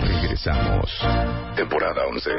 [0.00, 0.88] Regresamos.
[1.56, 2.30] Temporada 11.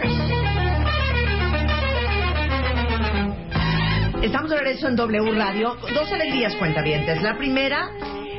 [4.23, 5.75] Estamos de regreso en W Radio.
[5.93, 7.21] Dos alegrías cuentavientes.
[7.21, 7.89] La primera,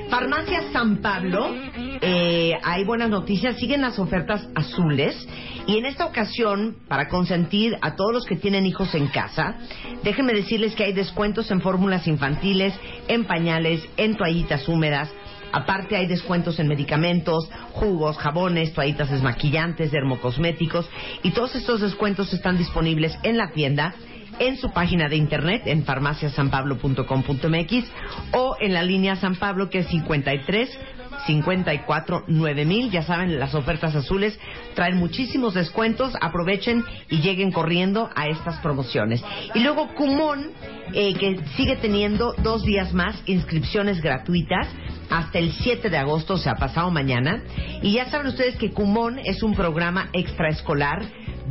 [0.08, 1.54] Farmacia San Pablo.
[2.00, 3.56] Eh, hay buenas noticias.
[3.56, 5.28] Siguen las ofertas azules.
[5.66, 9.56] Y en esta ocasión, para consentir a todos los que tienen hijos en casa,
[10.02, 12.72] déjenme decirles que hay descuentos en fórmulas infantiles,
[13.08, 15.12] en pañales, en toallitas húmedas.
[15.52, 20.88] Aparte hay descuentos en medicamentos, jugos, jabones, toallitas desmaquillantes, dermocosméticos
[21.22, 23.94] y todos estos descuentos están disponibles en la tienda
[24.38, 27.84] en su página de internet en farmaciasanpablo.com.mx
[28.32, 30.78] o en la línea San Pablo que es 53
[31.26, 32.90] 54 9000.
[32.90, 34.38] Ya saben, las ofertas azules
[34.74, 36.12] traen muchísimos descuentos.
[36.20, 39.22] Aprovechen y lleguen corriendo a estas promociones.
[39.54, 40.50] Y luego Kumon,
[40.92, 44.68] eh, que sigue teniendo dos días más inscripciones gratuitas
[45.10, 47.42] hasta el 7 de agosto, o sea, pasado mañana.
[47.82, 51.02] Y ya saben ustedes que Kumon es un programa extraescolar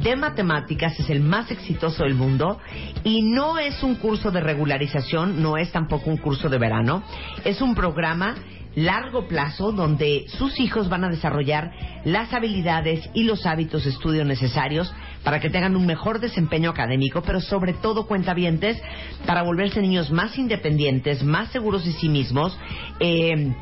[0.02, 2.60] de matemáticas, es el más exitoso del mundo
[3.04, 7.04] y no es un curso de regularización, no es tampoco un curso de verano,
[7.44, 8.36] es un programa
[8.76, 11.72] largo plazo donde sus hijos van a desarrollar
[12.06, 14.94] las habilidades y los hábitos de estudio necesarios
[15.24, 18.82] para que tengan un mejor desempeño académico, pero sobre todo cuentavientes
[19.26, 22.58] para volverse niños más independientes, más seguros de sí mismos.
[23.00, 23.54] Eh,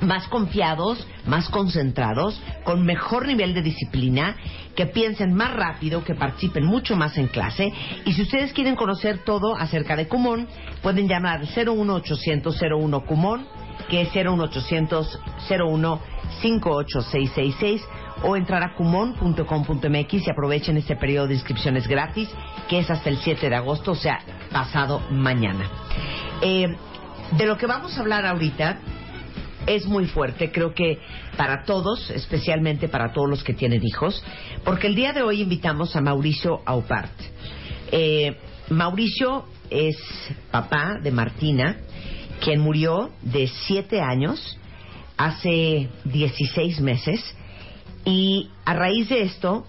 [0.00, 4.36] más confiados, más concentrados, con mejor nivel de disciplina,
[4.74, 7.72] que piensen más rápido, que participen mucho más en clase.
[8.04, 10.48] Y si ustedes quieren conocer todo acerca de Kumon,
[10.82, 13.46] pueden llamar al 01800 01 Kumon,
[13.88, 16.00] que es 01800 01
[16.40, 17.82] 58666
[18.22, 22.28] o entrar a kumon.com.mx y aprovechen este periodo de inscripciones gratis
[22.68, 24.20] que es hasta el 7 de agosto, o sea,
[24.50, 25.68] pasado mañana.
[26.40, 26.66] Eh,
[27.36, 28.78] de lo que vamos a hablar ahorita
[29.66, 30.98] es muy fuerte, creo que
[31.36, 34.22] para todos, especialmente para todos los que tienen hijos,
[34.64, 37.12] porque el día de hoy invitamos a Mauricio Aupart.
[37.90, 38.36] Eh,
[38.70, 39.96] Mauricio es
[40.50, 41.76] papá de Martina,
[42.42, 44.58] quien murió de siete años
[45.16, 47.20] hace 16 meses.
[48.04, 49.66] Y a raíz de esto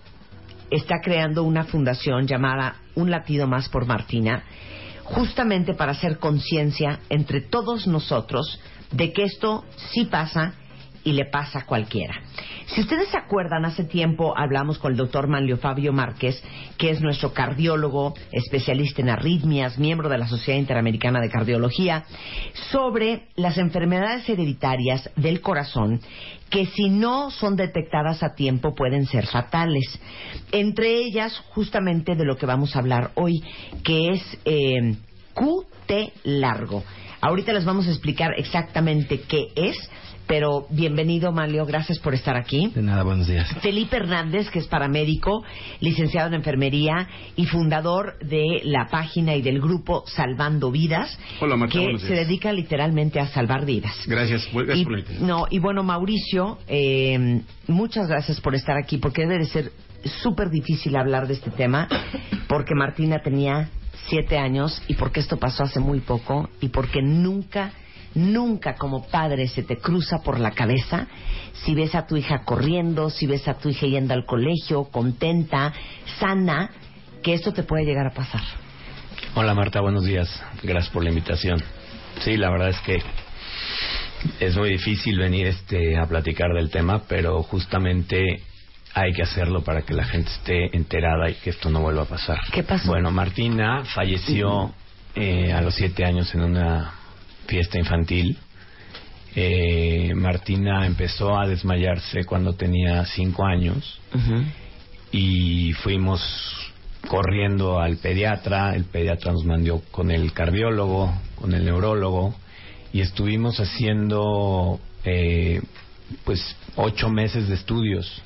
[0.72, 4.44] está creando una fundación llamada Un latido más por Martina,
[5.04, 8.60] justamente para hacer conciencia entre todos nosotros
[8.92, 10.54] de que esto sí pasa
[11.04, 12.22] y le pasa a cualquiera.
[12.68, 16.42] Si ustedes se acuerdan, hace tiempo hablamos con el doctor Manlio Fabio Márquez,
[16.78, 22.06] que es nuestro cardiólogo, especialista en arritmias, miembro de la Sociedad Interamericana de Cardiología,
[22.72, 26.00] sobre las enfermedades hereditarias del corazón
[26.50, 30.00] que si no son detectadas a tiempo pueden ser fatales.
[30.52, 33.44] Entre ellas, justamente de lo que vamos a hablar hoy,
[33.84, 34.96] que es eh,
[35.34, 36.84] QT largo.
[37.22, 39.78] Ahorita les vamos a explicar exactamente qué es,
[40.28, 42.72] pero bienvenido, Manlio, gracias por estar aquí.
[42.74, 43.48] De nada, buenos días.
[43.62, 45.44] Felipe Hernández, que es paramédico,
[45.80, 51.74] licenciado en enfermería y fundador de la página y del grupo Salvando Vidas, Hola, Marta,
[51.74, 53.94] que buenos se dedica literalmente a salvar vidas.
[54.08, 55.28] Gracias, gracias Y, por la invitación.
[55.28, 59.72] no, y bueno, Mauricio, eh, muchas gracias por estar aquí, porque debe de ser
[60.22, 61.88] súper difícil hablar de este tema,
[62.48, 63.70] porque Martina tenía
[64.08, 67.72] siete años y porque esto pasó hace muy poco y porque nunca,
[68.16, 71.08] nunca como padre se te cruza por la cabeza
[71.54, 75.74] si ves a tu hija corriendo, si ves a tu hija yendo al colegio, contenta,
[76.20, 76.70] sana,
[77.22, 78.42] que esto te puede llegar a pasar.
[79.36, 80.44] Hola Marta, buenos días.
[80.62, 81.60] Gracias por la invitación.
[82.20, 83.02] Sí, la verdad es que
[84.40, 88.42] es muy difícil venir este a platicar del tema, pero justamente
[88.94, 92.08] hay que hacerlo para que la gente esté enterada y que esto no vuelva a
[92.08, 92.38] pasar.
[92.52, 92.90] ¿Qué pasó?
[92.90, 94.74] Bueno, Martina falleció
[95.16, 96.94] eh, a los siete años en una
[97.48, 98.38] fiesta infantil.
[99.36, 104.00] Eh, Martina empezó a desmayarse cuando tenía cinco años.
[105.12, 106.22] Y fuimos
[107.08, 112.36] corriendo al pediatra, el pediatra nos mandó con el cardiólogo, con el neurólogo.
[112.92, 115.62] Y estuvimos haciendo eh,
[116.24, 118.22] pues ocho meses de estudios,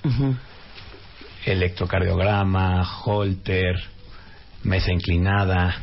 [1.46, 3.76] electrocardiograma, holter,
[4.64, 5.78] mesa inclinada,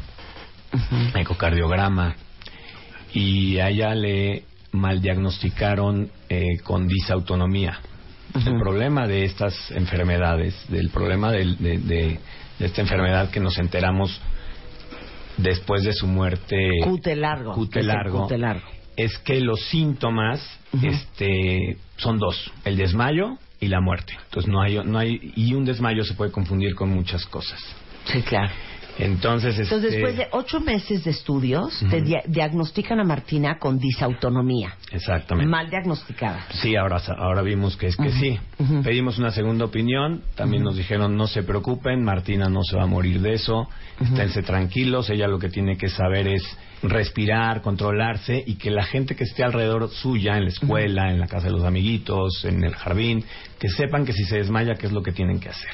[1.14, 2.16] ecocardiograma
[3.14, 7.78] y a ella le mal diagnosticaron eh, con disautonomía.
[8.34, 12.18] El problema de estas enfermedades, del problema de, de,
[12.58, 14.20] esta enfermedad que nos enteramos
[15.36, 16.56] después de su muerte.
[16.82, 17.52] Cute largo.
[17.52, 18.26] Cute largo.
[18.96, 20.40] Es que los síntomas
[20.82, 24.16] este, son dos: el desmayo y la muerte.
[24.24, 25.32] Entonces no hay, no hay.
[25.36, 27.60] Y un desmayo se puede confundir con muchas cosas.
[28.06, 28.52] Sí, claro.
[28.98, 34.76] Entonces, Entonces este, después de ocho meses de estudios, te diagnostican a Martina con disautonomía.
[34.92, 35.50] Exactamente.
[35.50, 36.46] Mal diagnosticada.
[36.52, 38.38] Sí, ahora, ahora vimos que es que sí.
[38.82, 40.22] Pedimos una segunda opinión.
[40.36, 43.68] También nos dijeron, no se preocupen, Martina no se va a morir de eso.
[44.00, 45.10] Esténse tranquilos.
[45.10, 46.42] Ella lo que tiene que saber es
[46.82, 51.26] respirar, controlarse y que la gente que esté alrededor suya, en la escuela, en la
[51.26, 53.24] casa de los amiguitos, en el jardín,
[53.58, 55.70] que sepan que si se desmaya, qué es lo que tienen que hacer.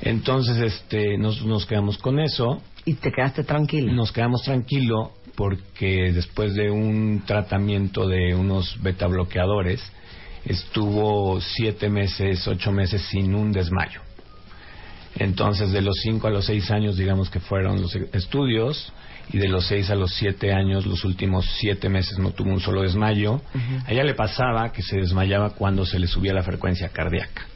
[0.00, 2.62] Entonces, este, nos, nos quedamos con eso.
[2.84, 3.92] ¿Y te quedaste tranquilo?
[3.92, 9.82] Nos quedamos tranquilo porque después de un tratamiento de unos beta bloqueadores,
[10.44, 14.00] estuvo siete meses, ocho meses sin un desmayo.
[15.16, 18.92] Entonces, de los cinco a los seis años, digamos que fueron los estudios,
[19.32, 22.60] y de los seis a los siete años, los últimos siete meses no tuvo un
[22.60, 23.40] solo desmayo.
[23.86, 27.46] A ella le pasaba que se desmayaba cuando se le subía la frecuencia cardíaca.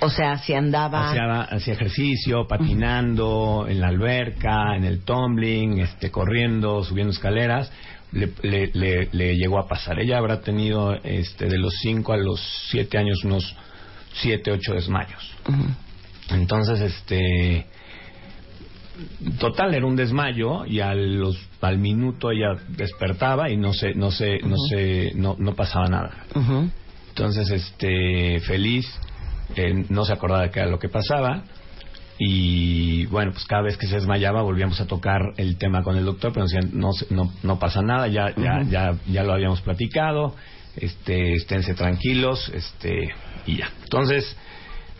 [0.00, 1.10] O sea, si andaba...
[1.50, 7.72] Hacía, ejercicio, patinando, en la alberca, en el tumbling, este, corriendo, subiendo escaleras,
[8.12, 8.70] le,
[9.12, 9.98] le, llegó a pasar.
[9.98, 12.40] Ella habrá tenido este, de los 5 a los
[12.70, 13.56] 7 años unos
[14.14, 15.32] 7, 8 desmayos.
[16.30, 17.66] Entonces, este...
[19.40, 24.12] Total, era un desmayo y al, los, al minuto ella despertaba y no se, no
[24.12, 26.12] se, no se, no, no pasaba nada.
[27.08, 28.86] Entonces, este, feliz,
[29.88, 31.44] no se acordaba de qué era lo que pasaba.
[32.18, 36.04] Y bueno, pues cada vez que se desmayaba volvíamos a tocar el tema con el
[36.04, 40.34] doctor, pero decían, no, no, no pasa nada, ya, ya, ya, ya lo habíamos platicado,
[40.76, 43.08] este, esténse tranquilos, este,
[43.46, 43.68] y ya.
[43.82, 44.36] Entonces,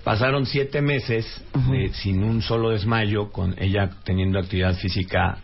[0.02, 1.24] pasaron siete meses
[1.72, 5.38] eh, sin un solo desmayo, con ella teniendo actividad física,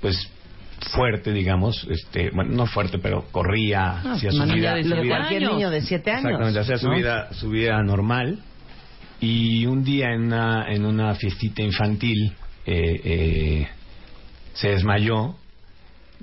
[0.00, 0.30] pues
[0.80, 4.76] fuerte, digamos, este, bueno, no fuerte, pero corría, ah, hacía su vida,
[5.06, 6.24] cualquier niño de siete años.
[6.24, 8.38] Exactamente, hacía su vida, su vida normal.
[9.20, 12.34] Y un día en una, en una fiestita infantil
[12.66, 13.68] eh, eh,
[14.52, 15.34] se desmayó,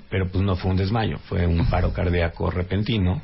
[0.08, 3.20] pero pues no fue un desmayo, fue un paro cardíaco repentino.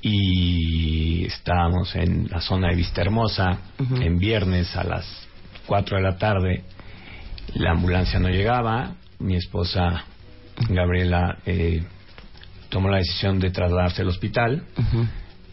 [0.00, 3.58] Y estábamos en la zona de Vista Hermosa,
[4.00, 5.28] en viernes a las
[5.66, 6.64] 4 de la tarde.
[7.54, 10.04] La ambulancia no llegaba, mi esposa
[10.68, 11.82] Gabriela eh,
[12.68, 14.64] tomó la decisión de trasladarse al hospital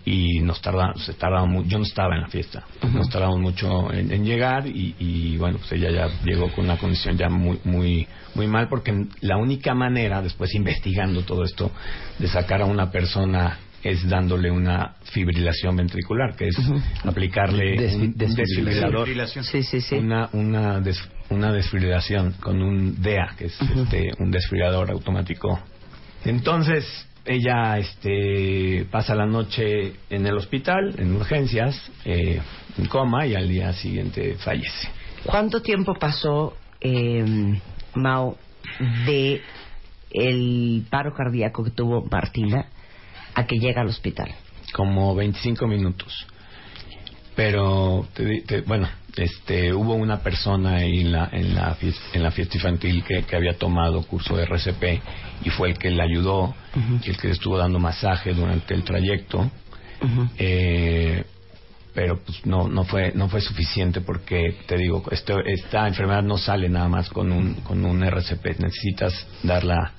[0.06, 2.64] y nos tardamos, se yo no estaba en la fiesta,
[2.94, 7.30] nos tardamos mucho en, llegar y, bueno, pues ella ya llegó con una condición ya
[7.30, 11.72] muy, muy, muy mal porque la única manera, después investigando todo esto,
[12.18, 16.58] de sacar a una persona es dándole una fibrilación ventricular, que es
[17.06, 19.08] aplicarle un, desfibrilador,
[20.00, 20.82] una, una,
[21.30, 25.60] una desfibrilación con un DEA, que es este, un desfibrilador automático.
[26.26, 26.86] Entonces,
[27.26, 32.42] ella este, pasa la noche en el hospital, en urgencias, eh,
[32.78, 34.90] en coma, y al día siguiente fallece.
[35.26, 37.24] ¿Cuánto tiempo pasó, eh,
[37.96, 38.38] Mao,
[39.06, 39.42] de
[40.12, 42.66] el paro cardíaco que tuvo Martina
[43.36, 44.34] a que llega al hospital?
[44.74, 46.28] Como 25 minutos.
[47.40, 48.06] Pero,
[48.66, 51.78] bueno, este, hubo una persona en la, en la,
[52.12, 55.02] en la fiesta infantil que, que, había tomado curso de RCP
[55.46, 56.54] y fue el que le ayudó
[57.02, 59.50] y el que le estuvo dando masaje durante el trayecto.
[60.38, 61.24] eh,
[61.94, 66.38] pero pues no no fue no fue suficiente porque te digo este, esta enfermedad no
[66.38, 69.94] sale nada más con un con un RCP necesitas dar la,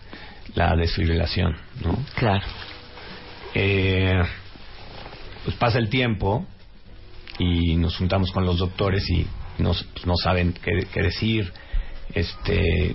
[0.54, 2.44] la desfibrilación no claro.
[3.54, 4.22] Eh,
[5.44, 6.46] pues pasa el tiempo
[7.40, 9.26] y nos juntamos con los doctores y
[9.58, 11.50] nos, pues, no saben qué, decir,
[12.12, 12.94] este,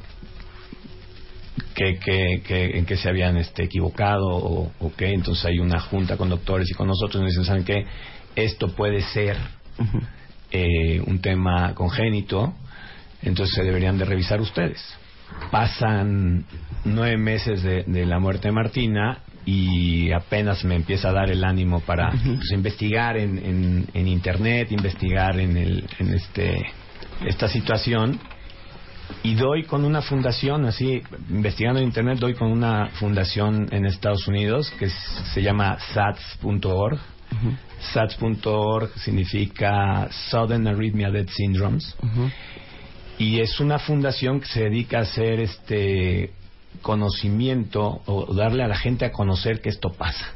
[1.73, 1.99] que,
[2.45, 5.13] que, en qué se habían este, equivocado o, qué.
[5.13, 7.85] Entonces hay una junta con doctores y con nosotros y nos dicen, ¿saben qué?
[8.35, 9.35] Esto puede ser
[10.51, 12.53] eh, un tema congénito,
[13.23, 14.79] entonces se deberían de revisar ustedes.
[15.49, 16.45] Pasan
[16.83, 21.43] nueve meses de, de la muerte de Martina y apenas me empieza a dar el
[21.43, 26.65] ánimo para pues, investigar en, en, en internet, investigar en, el, en este
[27.25, 28.19] esta situación
[29.23, 34.27] y doy con una fundación, así, investigando en Internet, doy con una fundación en Estados
[34.27, 36.99] Unidos que se llama SATS.org.
[37.93, 41.95] SATS.org significa Southern Arrhythmia Dead Syndromes.
[43.17, 46.31] Y es una fundación que se dedica a hacer este
[46.82, 50.34] conocimiento o darle a la gente a conocer que esto pasa.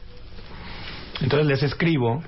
[1.22, 2.24] Entonces les escribo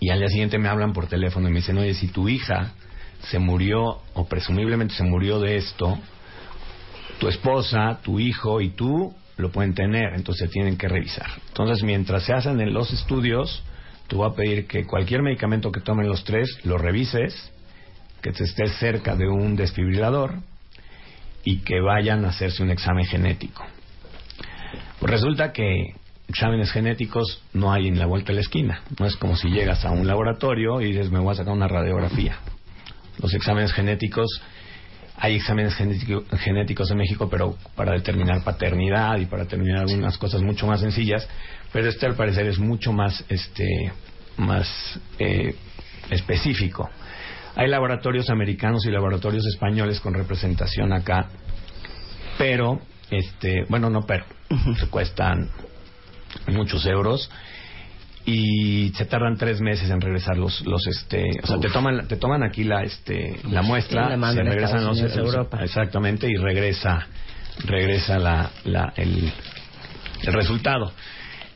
[0.00, 2.72] y al día siguiente me hablan por teléfono y me dicen, oye, si tu hija
[3.20, 5.98] se murió o presumiblemente se murió de esto,
[7.18, 11.26] tu esposa, tu hijo y tú lo pueden tener, entonces tienen que revisar.
[11.48, 13.62] Entonces, mientras se hacen en los estudios,
[14.08, 17.52] te voy a pedir que cualquier medicamento que tomen los tres lo revises,
[18.22, 20.40] que te estés cerca de un desfibrilador
[21.46, 23.64] y que vayan a hacerse un examen genético.
[24.98, 25.94] Pues resulta que
[26.28, 28.82] exámenes genéticos no hay en la vuelta de la esquina.
[28.98, 31.68] No es como si llegas a un laboratorio y dices, me voy a sacar una
[31.68, 32.38] radiografía
[33.18, 34.42] los exámenes genéticos.
[35.18, 40.66] Hay exámenes genéticos en México, pero para determinar paternidad y para determinar algunas cosas mucho
[40.66, 41.26] más sencillas.
[41.72, 43.92] Pero este, al parecer, es mucho más, este,
[44.36, 45.54] más eh,
[46.10, 46.90] específico.
[47.56, 51.28] Hay laboratorios americanos y laboratorios españoles con representación acá,
[52.38, 54.24] pero, este, bueno, no, pero,
[54.90, 55.50] cuestan
[56.48, 57.30] muchos euros
[58.26, 62.16] y se tardan tres meses en regresar los los este o sea te toman te
[62.16, 65.60] toman aquí la este la muestra se regresan los, Europa.
[65.62, 67.06] exactamente y regresa
[67.64, 69.32] regresa la, la el,
[70.24, 70.92] el resultado.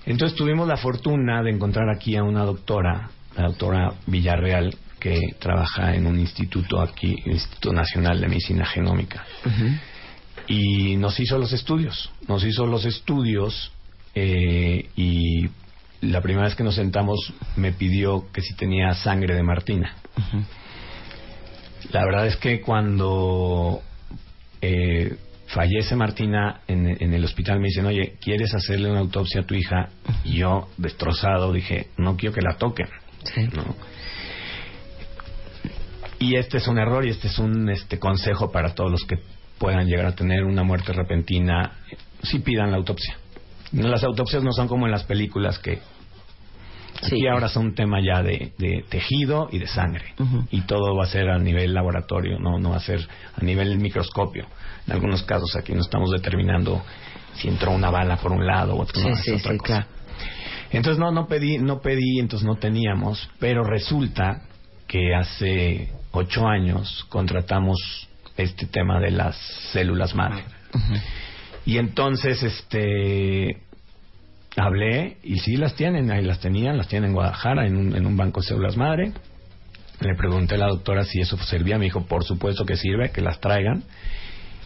[0.07, 5.95] Entonces tuvimos la fortuna de encontrar aquí a una doctora la doctora Villarreal que trabaja
[5.95, 9.25] en un instituto aquí Instituto Nacional de Medicina Genómica
[10.47, 13.73] y nos hizo los estudios nos hizo los estudios
[14.15, 15.49] eh, y
[16.01, 19.97] la primera vez que nos sentamos me pidió que si tenía sangre de Martina.
[21.93, 23.83] La verdad es que cuando
[24.61, 25.17] eh,
[25.47, 29.91] fallece Martina en, el hospital me dicen, oye, ¿quieres hacerle una autopsia a tu hija?
[30.25, 32.89] Y yo, destrozado, dije, no quiero que la toquen.
[36.21, 39.19] Y este es un error y este es un este consejo para todos los que
[39.59, 41.79] puedan llegar a tener una muerte repentina,
[42.23, 43.17] si pidan la autopsia.
[43.73, 45.81] Las autopsias no son como en las películas que
[47.03, 48.53] aquí ahora son un tema ya de,
[48.91, 50.15] tejido y de sangre
[50.51, 53.01] y todo va a ser a nivel laboratorio, no no va a ser
[53.35, 54.45] a nivel microscopio.
[54.87, 56.83] En algunos casos aquí no estamos determinando
[57.37, 59.87] si entró una bala por un lado o otro, otra cosa.
[60.71, 64.43] Entonces no no pedí no pedí entonces no teníamos, pero resulta
[64.91, 67.79] que hace ocho años contratamos
[68.37, 69.37] este tema de las
[69.73, 70.43] células madre.
[71.65, 73.63] Y entonces, este,
[74.57, 78.05] hablé y sí las tienen, ahí las tenían, las tienen en Guadalajara, en un, en
[78.05, 79.13] un banco de células madre.
[80.01, 83.21] Le pregunté a la doctora si eso servía, me dijo, por supuesto que sirve, que
[83.21, 83.85] las traigan.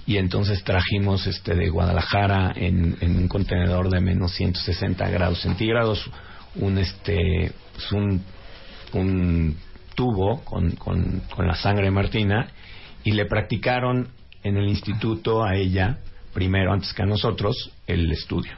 [0.07, 6.11] Y entonces trajimos este de Guadalajara en, en un contenedor de menos 160 grados centígrados
[6.57, 8.23] un este pues un,
[8.93, 9.57] un
[9.95, 12.49] tubo con, con, con la sangre de Martina
[13.05, 14.09] y le practicaron
[14.43, 15.99] en el instituto a ella
[16.35, 18.53] primero, antes que a nosotros, el estudio.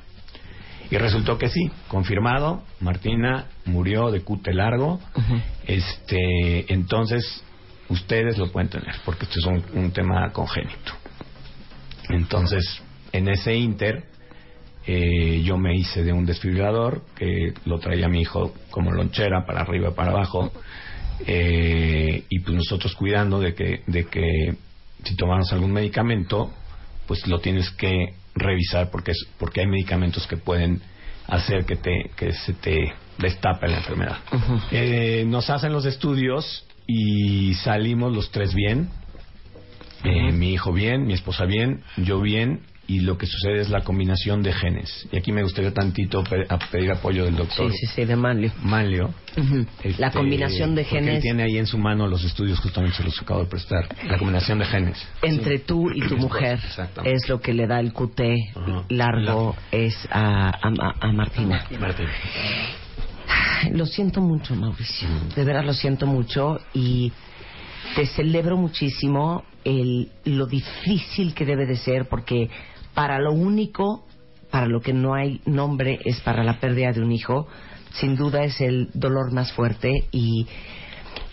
[0.90, 5.00] Y resultó que sí, confirmado, Martina murió de cute largo.
[5.66, 7.44] Este, entonces,
[7.88, 10.92] ustedes lo pueden tener, porque esto es un, tema congénito.
[12.08, 14.04] Entonces, en ese inter,
[14.86, 19.62] eh, yo me hice de un desfibrilador que lo traía mi hijo como lonchera para
[19.62, 20.52] arriba para abajo.
[21.26, 24.54] Eh, y pues nosotros cuidando de que, de que
[25.04, 26.52] si tomamos algún medicamento,
[27.06, 30.82] pues lo tienes que revisar porque es, porque hay medicamentos que pueden
[31.28, 34.18] hacer que te que se te destape la enfermedad.
[34.70, 38.88] eh, nos hacen los estudios y salimos los tres bien.
[40.04, 43.82] Eh, mi hijo bien, mi esposa bien, yo bien y lo que sucede es la
[43.82, 45.08] combinación de genes.
[45.10, 46.22] Y aquí me gustaría tantito
[46.70, 47.70] pedir apoyo del doctor.
[47.72, 48.52] Sí, sí, sí, de Manlio.
[48.62, 49.12] Manlio.
[49.82, 51.16] Este, la combinación de genes.
[51.16, 53.88] Él tiene ahí en su mano los estudios, justamente se los acabo de prestar.
[54.06, 55.06] La combinación de genes.
[55.22, 56.58] Entre tú y tu mujer
[57.04, 58.20] es lo que le da el QT
[58.88, 61.66] largo, es a, a, Martina.
[61.78, 62.10] Martina.
[63.72, 65.08] Lo siento mucho, Mauricio.
[65.34, 67.12] De verdad lo siento mucho y
[67.94, 72.48] te celebro muchísimo el, lo difícil que debe de ser porque
[72.96, 74.06] para lo único,
[74.50, 77.46] para lo que no hay nombre es para la pérdida de un hijo,
[77.92, 80.46] sin duda es el dolor más fuerte y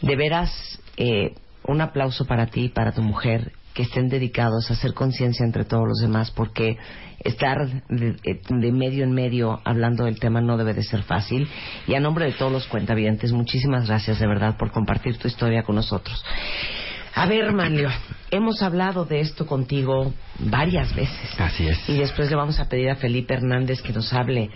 [0.02, 0.52] de veras
[0.98, 1.34] eh,
[1.66, 5.88] un aplauso para ti, para tu mujer que estén dedicados a hacer conciencia entre todos
[5.88, 6.78] los demás, porque
[7.24, 8.18] estar de,
[8.50, 11.48] de, medio en medio hablando del tema no debe de ser fácil.
[11.88, 15.64] Y a nombre de todos los cuentavientes, muchísimas gracias de verdad por compartir tu historia
[15.64, 16.22] con nosotros.
[17.16, 17.90] A ver, Manlio,
[18.32, 21.40] hemos hablado de esto contigo varias veces.
[21.40, 21.88] Así es.
[21.88, 24.50] Y después le vamos a pedir a Felipe Hernández que nos hable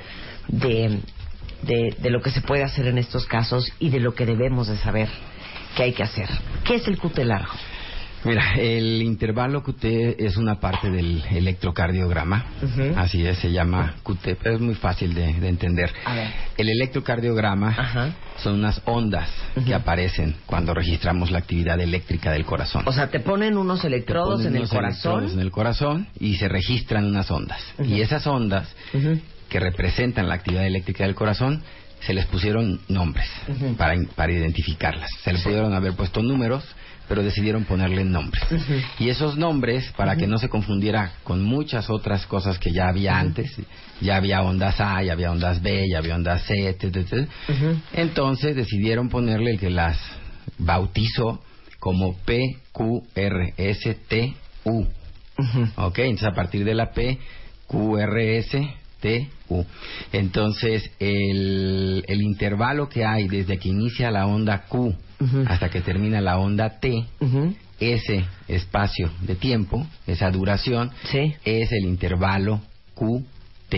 [0.48, 1.00] de,
[1.62, 4.68] de, de lo que se puede hacer en estos casos y de lo que debemos
[4.68, 5.08] de saber
[5.76, 6.30] que hay que hacer.
[6.64, 7.54] ¿Qué es el QT largo?
[8.24, 9.86] Mira, el intervalo QT
[10.20, 12.46] es una parte del electrocardiograma,
[12.96, 15.92] así es, se llama QT, pero es muy fácil de, de entender.
[16.06, 16.28] A ver.
[16.58, 18.14] El electrocardiograma Ajá.
[18.38, 19.30] son unas ondas
[19.66, 22.84] que aparecen cuando registramos la actividad eléctrica del corazón.
[22.88, 25.12] O sea, te ponen unos electrodos ponen en el corazón.
[25.12, 27.62] electrodos en el corazón y se registran unas ondas.
[27.84, 28.68] Y esas ondas
[29.50, 31.62] que representan la actividad eléctrica del corazón
[32.02, 33.28] se les pusieron nombres
[33.78, 35.10] para, para identificarlas.
[35.24, 36.64] Se les pudieron haber puesto números,
[37.08, 38.44] pero decidieron ponerle nombres.
[39.00, 43.18] Y esos nombres, para que no se confundiera con muchas otras cosas que ya había
[43.18, 43.56] antes,
[44.02, 47.28] ya había ondas A, ya había ondas B, ya había ondas C, etc.
[47.94, 49.98] Entonces decidieron ponerle el que las
[50.58, 51.42] bautizó
[51.80, 52.88] como PQRSTU.
[55.40, 55.68] Ujú.
[55.76, 57.20] Ok, entonces a partir de la P,
[57.68, 58.68] Q, R, S,
[59.00, 59.63] T, U.
[60.12, 65.44] Entonces, el, el intervalo que hay desde que inicia la onda Q Ujú.
[65.48, 67.54] hasta que termina la onda T, Ujú.
[67.80, 71.36] ese espacio de tiempo, esa duración, Sí.
[71.46, 72.62] es el intervalo
[72.96, 73.75] QT.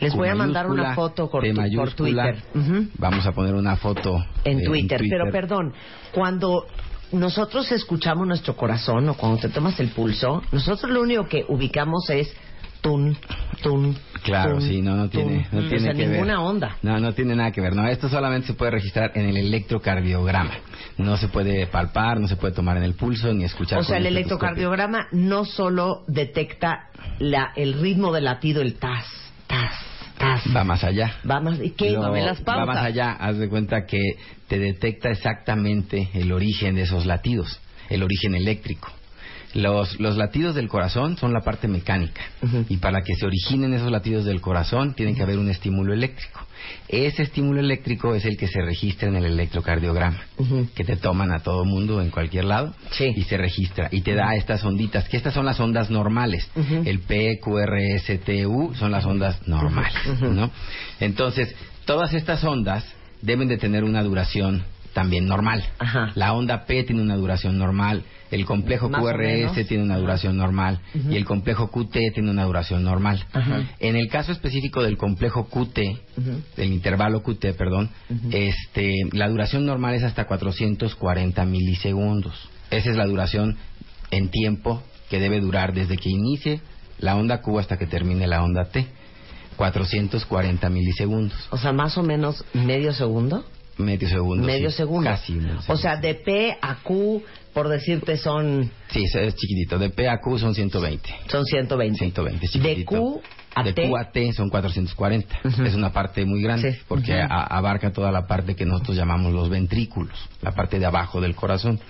[0.00, 1.92] Les Q voy a mandar una foto por tu- por.
[1.92, 2.36] Twitter.
[2.54, 2.88] Ujú.
[2.98, 5.02] Vamos a poner una foto en eh, Twitter.
[5.08, 5.74] Pero perdón,
[6.12, 6.66] cuando
[7.12, 12.08] nosotros escuchamos nuestro corazón o cuando te tomas el pulso, nosotros lo único que ubicamos
[12.08, 12.32] es
[12.80, 13.16] tun,
[13.62, 13.96] tun.
[14.22, 15.60] Claro, sí, no, no tiene, tun.
[15.60, 16.46] no O tiene sea, que ninguna ver.
[16.46, 16.76] onda.
[16.82, 17.74] No, no tiene nada que ver.
[17.74, 20.52] No, esto solamente se puede registrar en el electrocardiograma.
[20.98, 23.78] No se puede palpar, no se puede tomar en el pulso ni escuchar.
[23.78, 29.04] O sea, el electrocardiograma no solo detecta la, el ritmo del latido, el tas,
[29.46, 29.72] tas,
[30.18, 30.42] tas.
[30.54, 31.14] Va más allá.
[31.28, 31.92] Va más, ¿y qué?
[31.92, 32.68] Dame las pautas.
[32.68, 33.12] va más allá.
[33.12, 33.98] Haz de cuenta que
[34.48, 38.90] te detecta exactamente el origen de esos latidos, el origen eléctrico.
[39.52, 42.22] Los, los latidos del corazón son la parte mecánica
[42.68, 46.46] y para que se originen esos latidos del corazón tiene que haber un estímulo eléctrico.
[46.88, 50.68] Ese estímulo eléctrico es el que se registra en el electrocardiograma, Ujú.
[50.74, 53.12] que te toman a todo mundo en cualquier lado Sí.
[53.16, 56.48] y se registra y te da estas onditas, que estas son las ondas normales.
[56.84, 59.94] El P, Q, R, S, T, U son las ondas normales.
[60.20, 60.50] ¿no?
[61.00, 61.54] Entonces,
[61.86, 62.84] todas estas ondas
[63.22, 65.64] deben de tener una duración también normal.
[65.78, 66.12] Ajá.
[66.14, 70.80] La onda P tiene una duración normal, el complejo Más QRS tiene una duración normal
[70.94, 73.24] y el complejo QT tiene una duración normal.
[73.78, 75.78] En el caso específico del complejo QT,
[76.56, 77.90] del intervalo QT, perdón,
[78.30, 82.34] este, la duración normal es hasta 440 milisegundos.
[82.70, 83.56] Esa es la duración
[84.10, 86.60] en tiempo que debe durar desde que inicie
[86.98, 88.86] la onda Q hasta que termine la onda T.
[89.56, 91.38] 440 milisegundos.
[91.50, 93.44] O sea, más o menos medio segundo.
[93.84, 94.46] Medio segundo.
[94.46, 95.10] medio sí, segundo.
[95.10, 95.32] Casi.
[95.32, 95.76] medio O segundo.
[95.82, 99.78] sea, de P a Q, por decirte, son, Sí, es- chiquitito.
[99.78, 101.08] De P a Q son 120.
[101.28, 101.98] son 120.
[101.98, 102.90] 120, es De chiquitito.
[102.90, 103.22] Q
[103.54, 103.88] a de T.
[103.88, 105.38] Q a T son 440.
[105.44, 105.62] Ujú.
[105.64, 106.78] Es una parte muy grande Sí.
[106.86, 111.20] porque a- abarca toda la parte que nosotros llamamos los ventrículos, la parte de abajo
[111.20, 111.80] del corazón.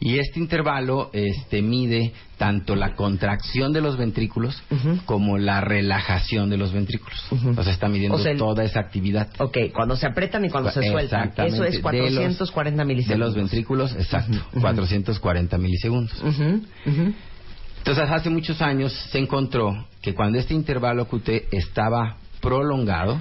[0.00, 4.60] Y este intervalo este, mide tanto la contracción de los ventrículos
[5.06, 7.24] como la relajación de los ventrículos.
[7.56, 9.28] O sea, está midiendo O sea, el- toda esa actividad.
[9.38, 11.32] Ok, cuando se apretan y cuando se sueltan.
[11.36, 13.28] Eso es De los- 440 De milisegundos.
[13.28, 14.60] los ventrículos, exacto, Ujú.
[14.60, 16.20] 440 milisegundos.
[17.82, 23.20] Entonces, hace muchos años se encontró que cuando este intervalo QT estaba prolongado,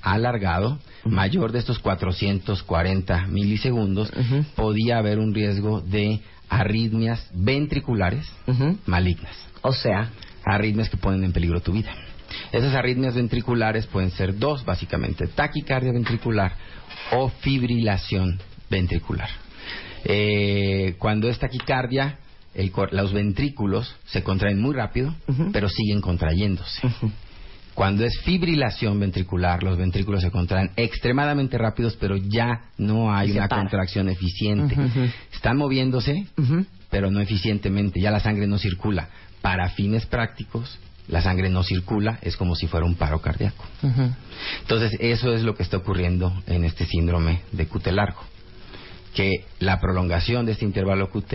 [0.00, 4.10] alargado, mayor de estos 440 milisegundos,
[4.56, 8.26] podía haber un riesgo de arritmias ventriculares
[8.86, 10.08] malignas, O sea,
[10.42, 11.92] arritmias que ponen en peligro tu vida.
[12.52, 16.54] Esas arritmias ventriculares pueden ser dos, básicamente, taquicardia ventricular
[17.12, 19.28] o fibrilación ventricular.
[20.04, 22.19] Eh, cuando es taquicardia,
[22.54, 25.14] el cor- los ventrículos se contraen muy rápido,
[25.52, 26.80] pero siguen contrayéndose.
[27.74, 33.48] Cuando es fibrilación ventricular, los ventrículos se contraen extremadamente rápidos, pero ya no hay una
[33.48, 33.62] para.
[33.62, 34.74] contracción eficiente.
[34.78, 35.08] Ujú.
[35.32, 36.26] Están moviéndose,
[36.90, 38.00] pero no eficientemente.
[38.00, 39.08] Ya la sangre no circula.
[39.40, 43.64] Para fines prácticos, la sangre no circula, es como si fuera un paro cardíaco.
[44.62, 48.20] Entonces, eso es lo que está ocurriendo en este síndrome de QT largo.
[49.14, 51.34] Que la prolongación de este intervalo QT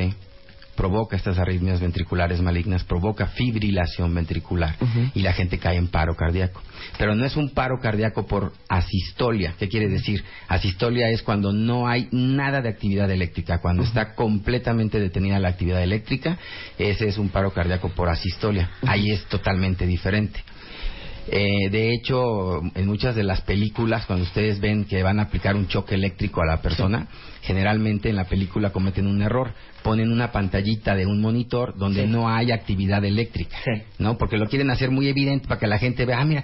[0.75, 4.75] provoca estas arritmias ventriculares malignas, provoca fibrilación ventricular
[5.13, 6.61] y la gente cae en paro cardíaco.
[6.97, 9.55] Pero no es un paro cardíaco por asistolia.
[9.57, 10.23] ¿Qué quiere decir?
[10.47, 15.81] Asistolia es cuando no hay nada de actividad eléctrica, cuando está completamente detenida la actividad
[15.81, 16.37] eléctrica,
[16.77, 18.69] ese es un paro cardíaco por asistolia.
[18.85, 20.43] Ahí es totalmente diferente.
[21.27, 25.55] Eh, de hecho, en muchas de las películas, cuando ustedes ven que van a aplicar
[25.55, 27.07] un choque eléctrico a la persona,
[27.41, 29.53] generalmente en la película cometen un error.
[29.83, 33.57] Ponen una pantallita de un monitor donde no hay actividad eléctrica,
[33.99, 34.17] ¿no?
[34.17, 36.43] Porque lo quieren hacer muy evidente para que la gente vea, ah, mira,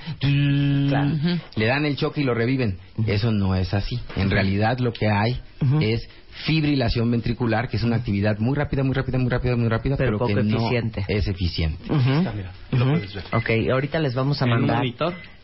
[1.56, 2.78] le dan el choque y lo reviven.
[3.08, 4.00] Eso no es así.
[4.16, 5.42] En realidad lo que hay
[5.82, 6.08] es
[6.46, 10.18] fibrilación ventricular, que es una actividad muy rápida, muy rápida, muy rápida, muy rápida, pero,
[10.18, 11.06] poco que no eficiente.
[11.08, 11.84] es eficiente.
[11.84, 13.24] Está, mira, lo puedes ver.
[13.34, 14.84] Ok, ahorita les vamos a En un mandar.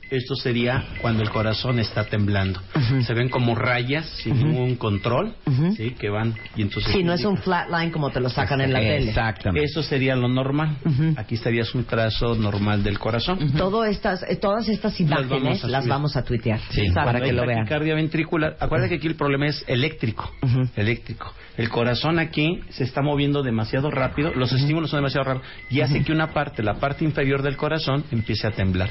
[0.09, 2.61] Esto sería cuando el corazón está temblando.
[3.05, 5.33] Se ven como rayas sin ningún control,
[5.75, 5.91] ¿sí?
[5.91, 6.91] Que van y entonces...
[6.91, 9.09] Sí, no es un flatline como te lo sacan en la tele.
[9.09, 9.65] Exactamente.
[9.65, 10.77] Eso sería lo normal.
[11.17, 13.51] Aquí estarías un trazo normal del corazón.
[13.53, 16.89] Todo estas, eh, todas estas Las imágenes vamos a las vamos a tuitear Sí.
[16.93, 17.59] para que lo vean.
[17.59, 20.31] taquicardia ventricular, acuérdate que aquí el problema es eléctrico,
[20.75, 21.33] eléctrico.
[21.57, 26.03] El corazón aquí se está moviendo demasiado rápido, los estímulos son demasiado rápidos y hace
[26.03, 28.89] que una parte, la parte inferior del corazón, empiece a temblar.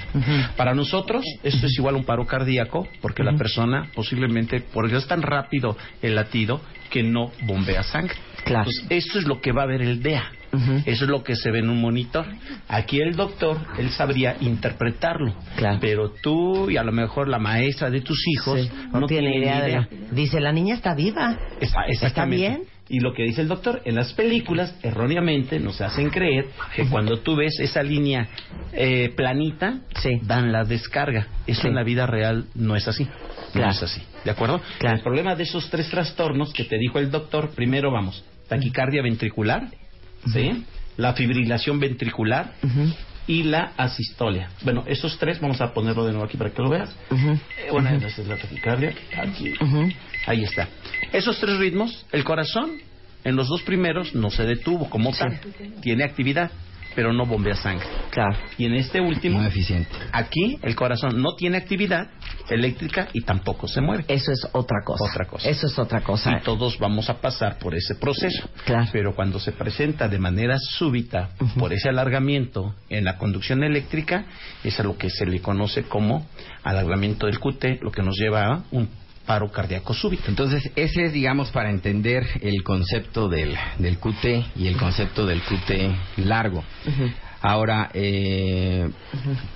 [0.56, 1.05] Para nosotros
[1.42, 5.76] esto es igual a un paro cardíaco porque la persona posiblemente, porque es tan rápido
[6.02, 8.14] el latido que no bombea sangre.
[8.44, 8.68] Claro.
[8.70, 10.32] Entonces, esto es lo que va a ver el DEA.
[10.86, 12.24] Eso es lo que se ve en un monitor.
[12.68, 15.34] Aquí el doctor, él sabría interpretarlo.
[15.56, 15.78] Claro.
[15.82, 19.60] Pero tú y a lo mejor la maestra de tus hijos Sí, no, tiene idea
[19.60, 21.36] de la- Dice, la niña está viva.
[21.60, 22.36] Está, exactamente.
[22.36, 22.62] bien?
[22.88, 27.18] Y lo que dice el doctor, en las películas erróneamente nos hacen creer que cuando
[27.18, 28.28] tú ves esa línea
[28.72, 30.20] eh, planita, Sí.
[30.22, 31.26] dan la descarga.
[31.46, 31.68] Eso Sí.
[31.68, 33.04] en la vida real no es así.
[33.52, 33.66] Claro.
[33.68, 34.00] No es así.
[34.24, 34.60] ¿De acuerdo?
[34.78, 34.96] Claro.
[34.96, 39.68] El problema de esos tres trastornos que te dijo el doctor, primero vamos, taquicardia ventricular,
[40.32, 40.64] ¿sí?
[40.96, 42.52] La fibrilación ventricular
[43.26, 44.50] y la asistolia.
[44.62, 46.94] Bueno, esos tres vamos a ponerlo de nuevo aquí para que lo veas.
[47.10, 48.94] Eh, bueno, esa es la taquicardia.
[49.18, 49.54] Aquí.
[50.26, 50.68] Ahí está.
[51.12, 52.78] Esos tres ritmos, el corazón
[53.24, 55.40] en los dos primeros no se detuvo como tal.
[55.82, 56.50] Tiene actividad,
[56.96, 57.86] pero no bombea sangre.
[58.10, 58.36] Claro.
[58.58, 59.90] Y en este último, Muy eficiente.
[60.10, 62.08] aquí el corazón no tiene actividad
[62.48, 64.04] eléctrica y tampoco se mueve.
[64.08, 65.04] Eso es otra cosa.
[65.04, 65.48] Otra cosa.
[65.48, 66.30] Eso es otra cosa.
[66.38, 68.48] Y todos vamos a pasar por ese proceso.
[68.64, 68.88] Claro.
[68.92, 74.24] Pero cuando se presenta de manera súbita, por ese alargamiento en la conducción eléctrica,
[74.64, 76.26] es a lo que se le conoce como
[76.64, 78.88] alargamiento del QT, lo que nos lleva a un
[79.26, 80.24] paro cardíaco súbito.
[80.28, 84.24] Entonces, ese es, digamos, para entender el concepto del, del QT
[84.56, 86.62] y el concepto del QT largo.
[87.42, 88.88] Ahora, eh,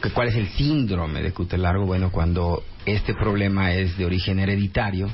[0.03, 1.87] ¿qué- ¿cuál es el síndrome de QT largo?
[1.87, 5.09] Bueno, cuando este problema es de origen hereditario,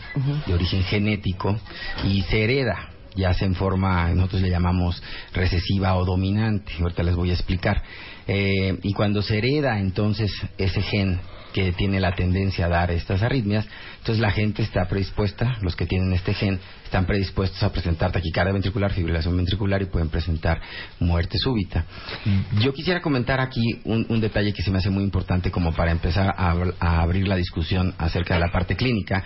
[0.47, 1.59] de origen genético
[2.05, 7.15] y se hereda, ya sea en forma, nosotros le llamamos recesiva o dominante, ahorita les
[7.15, 7.83] voy a explicar.
[8.27, 11.21] Eh, y cuando se hereda entonces ese gen
[11.57, 13.67] que tiene la tendencia a dar estas arritmias,
[14.01, 18.53] entonces la gente está predispuesta, los que tienen este gen, están predispuestos a presentar taquicardia
[18.53, 20.61] ventricular, fibrilación ventricular y pueden presentar
[21.01, 21.87] muerte súbita.
[22.61, 25.93] Yo quisiera comentar aquí un, un detalle que se me hace muy importante como para
[25.93, 26.51] empezar a
[27.01, 29.25] abrir la discusión acerca de la parte clínica,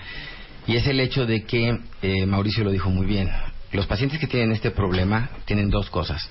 [0.69, 3.29] y es el hecho de que, eh, Mauricio lo dijo muy bien,
[3.73, 6.31] los pacientes que tienen este problema tienen dos cosas,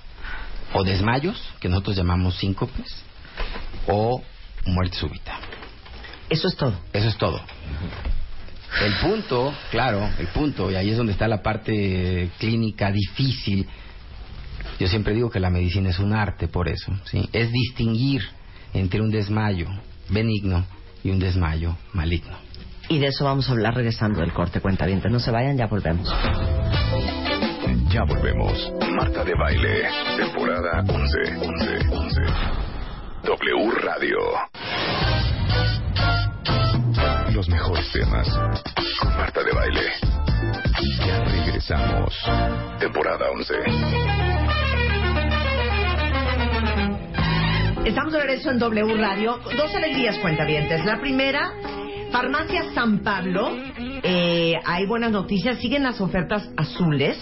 [0.71, 3.03] o desmayos, que nosotros llamamos síncopes,
[3.85, 4.23] o
[4.65, 5.58] muerte súbita.
[6.29, 6.73] Eso es todo.
[6.93, 7.41] Eso es todo.
[8.85, 13.67] El punto, claro, el punto, y ahí es donde está la parte clínica difícil.
[14.79, 17.27] Yo siempre digo que la medicina es un arte por eso, ¿sí?
[17.33, 18.21] Es distinguir
[18.73, 19.67] entre un desmayo
[20.09, 20.65] benigno
[21.03, 22.37] y un desmayo maligno.
[22.89, 26.07] Y de eso vamos a hablar regresando del corte cuenta No se vayan, ya volvemos.
[27.89, 28.73] Ya volvemos.
[28.95, 32.21] Marta de Baile, temporada 11, 11, 11.
[33.23, 35.18] W Radio.
[37.39, 38.27] Los mejores temas
[38.99, 39.91] con Marta de Baile.
[41.07, 42.13] Ya regresamos.
[42.81, 43.53] Temporada 11.
[47.85, 49.39] Estamos de regreso en W Radio.
[49.55, 50.83] Dos alegrías cuentavientes.
[50.83, 51.53] La primera,
[52.11, 53.55] Farmacia San Pablo.
[54.03, 55.59] Eh, hay buenas noticias.
[55.59, 57.17] Siguen las ofertas azules.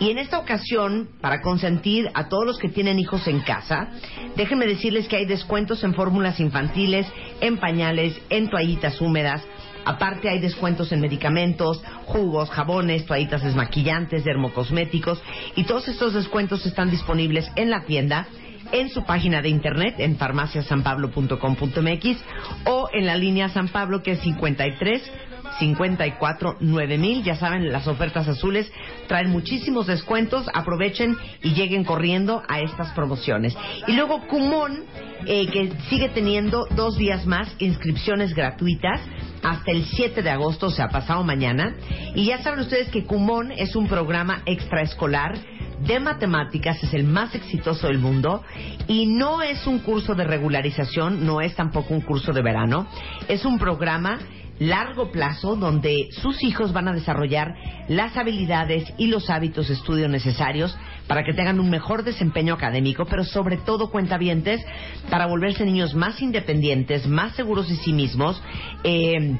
[0.00, 3.90] Y en esta ocasión, para consentir a todos los que tienen hijos en casa,
[4.34, 7.06] déjenme decirles que hay descuentos en fórmulas infantiles,
[7.40, 9.44] en pañales, en toallitas húmedas.
[9.84, 15.22] Aparte hay descuentos en medicamentos, jugos, jabones, toallitas desmaquillantes, dermocosméticos
[15.56, 18.26] y todos estos descuentos están disponibles en la tienda
[18.72, 22.18] en su página de internet en farmaciasanpablo.com.mx
[22.66, 25.02] o en la línea San Pablo que es 53
[25.58, 27.22] 54 9000.
[27.22, 28.70] Ya saben, las ofertas azules
[29.08, 30.46] traen muchísimos descuentos.
[30.52, 33.56] Aprovechen y lleguen corriendo a estas promociones.
[33.86, 34.84] Y luego Kumon,
[35.26, 39.00] eh, que sigue teniendo dos días más inscripciones gratuitas
[39.42, 41.74] hasta el 7 de agosto, o sea, pasado mañana.
[42.14, 45.34] Y ya saben ustedes que Kumon es un programa extraescolar
[45.86, 48.42] de matemáticas, es el más exitoso del mundo
[48.86, 52.86] y no es un curso de regularización, no es tampoco un curso de verano,
[53.28, 54.18] es un programa
[54.60, 57.54] largo plazo donde sus hijos van a desarrollar
[57.88, 60.76] las habilidades y los hábitos de estudio necesarios
[61.08, 64.60] para que tengan un mejor desempeño académico, pero sobre todo cuentavientes
[65.10, 68.40] para volverse niños más independientes, más seguros de sí mismos.
[68.84, 69.38] Eh,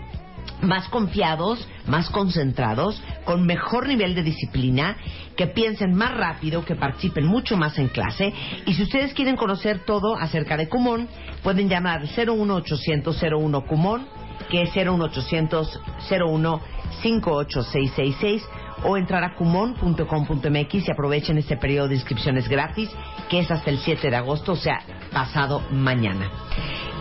[0.63, 4.97] más confiados, más concentrados, con mejor nivel de disciplina,
[5.37, 8.33] que piensen más rápido, que participen mucho más en clase.
[8.67, 11.09] Y si ustedes quieren conocer todo acerca de Cumón,
[11.43, 14.07] pueden llamar 01800 01 Cumón,
[14.51, 16.61] que es 01800 01
[17.03, 18.43] 58666
[18.85, 22.91] o entrar a kumon.com.mx y aprovechen este periodo de inscripciones gratis
[23.29, 24.81] que es hasta el 7 de agosto, o sea,
[25.13, 26.31] pasado mañana.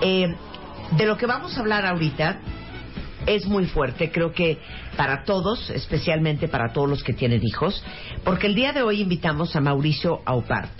[0.01, 0.27] Eh,
[0.91, 2.39] de lo que vamos a hablar ahorita
[3.25, 4.59] es muy fuerte, creo que
[4.97, 7.83] para todos, especialmente para todos los que tienen hijos,
[8.23, 10.71] porque el día de hoy invitamos a Mauricio Aupart.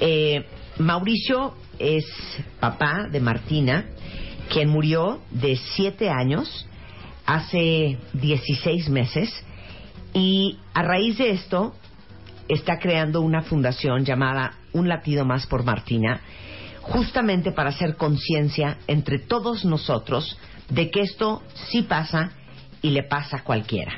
[0.00, 0.44] Eh,
[0.78, 2.04] Mauricio es
[2.60, 3.86] papá de Martina,
[4.48, 6.66] quien murió de siete años
[7.26, 9.32] hace 16 meses.
[10.14, 11.74] Y a raíz de esto
[12.48, 16.20] está creando una fundación llamada Un latido más por Martina,
[16.82, 22.32] justamente para hacer conciencia entre todos nosotros de que esto sí pasa
[22.82, 23.92] y le pasa a cualquiera.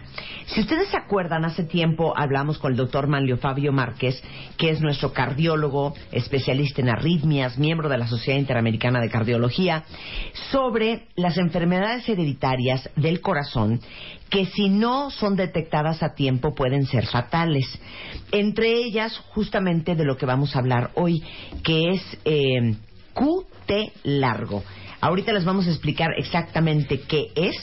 [0.47, 4.23] Si ustedes se acuerdan, hace tiempo hablamos con el doctor Manlio Fabio Márquez,
[4.57, 9.85] que es nuestro cardiólogo, especialista en arritmias, miembro de la Sociedad Interamericana de Cardiología,
[10.51, 13.81] sobre las enfermedades hereditarias del corazón
[14.31, 17.67] que si no son detectadas a tiempo pueden ser fatales.
[18.31, 21.23] Entre ellas, justamente de lo que vamos a hablar hoy,
[21.65, 22.77] que es eh,
[23.13, 24.63] QT largo.
[25.01, 27.57] Ahorita les vamos a explicar exactamente qué es,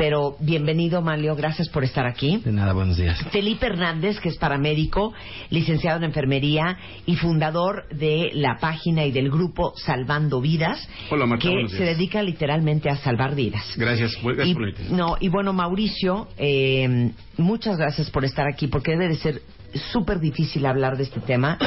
[0.00, 2.38] pero bienvenido, Manlio, gracias por estar aquí.
[2.38, 3.22] De nada, buenos días.
[3.32, 5.12] Felipe Hernández, que es paramédico,
[5.50, 11.46] licenciado en enfermería y fundador de la página y del grupo Salvando Vidas, Hola, Marta,
[11.46, 13.74] que se dedica literalmente a salvar vidas.
[13.76, 18.68] Gracias, gracias Y, por la no, y bueno, Mauricio, eh, muchas gracias por estar aquí,
[18.68, 19.42] porque debe de ser
[19.92, 21.58] súper difícil hablar de este tema,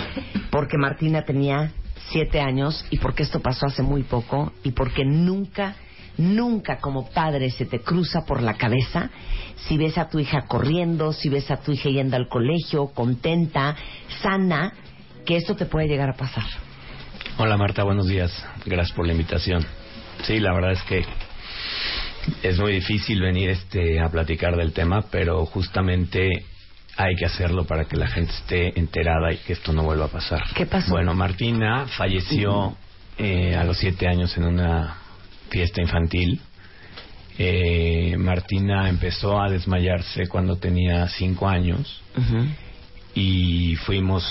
[0.49, 1.71] porque Martina tenía
[2.09, 5.75] siete años y porque esto pasó hace muy poco y porque nunca,
[6.17, 9.09] nunca como padre se te cruza por la cabeza
[9.55, 13.75] si ves a tu hija corriendo, si ves a tu hija yendo al colegio, contenta,
[14.21, 14.73] sana,
[15.25, 16.45] que esto te puede llegar a pasar.
[17.37, 18.31] Hola Marta, buenos días.
[18.65, 19.65] Gracias por la invitación.
[20.23, 21.03] Sí, la verdad es que
[22.43, 26.29] es muy difícil venir este a platicar del tema, pero justamente
[26.95, 30.09] hay que hacerlo para que la gente esté enterada y que esto no vuelva a
[30.09, 30.43] pasar.
[30.53, 30.91] ¿Qué pasó?
[30.91, 32.75] Bueno, Martina falleció
[33.17, 35.02] eh, a los siete años en una
[35.53, 36.41] fiesta infantil.
[37.37, 42.01] Eh, Martina empezó a desmayarse cuando tenía cinco años.
[43.13, 44.23] Y fuimos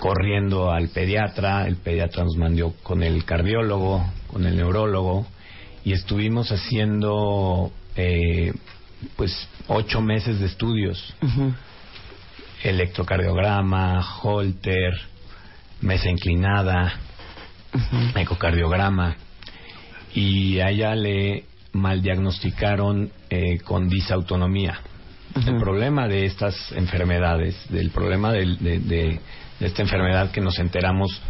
[0.00, 5.26] corriendo al pediatra, el pediatra nos mandó con el cardiólogo, con el neurólogo.
[5.84, 8.52] Y estuvimos haciendo eh,
[9.16, 11.14] pues ocho meses de estudios,
[12.64, 14.92] electrocardiograma, holter,
[15.80, 16.94] mesa inclinada,
[18.16, 19.16] ecocardiograma
[20.14, 24.78] y a ella le maldiagnosticaron eh, con disautonomía.
[25.46, 29.20] El problema de estas enfermedades, del problema de, de- de
[29.60, 31.20] esta enfermedad que nos enteramos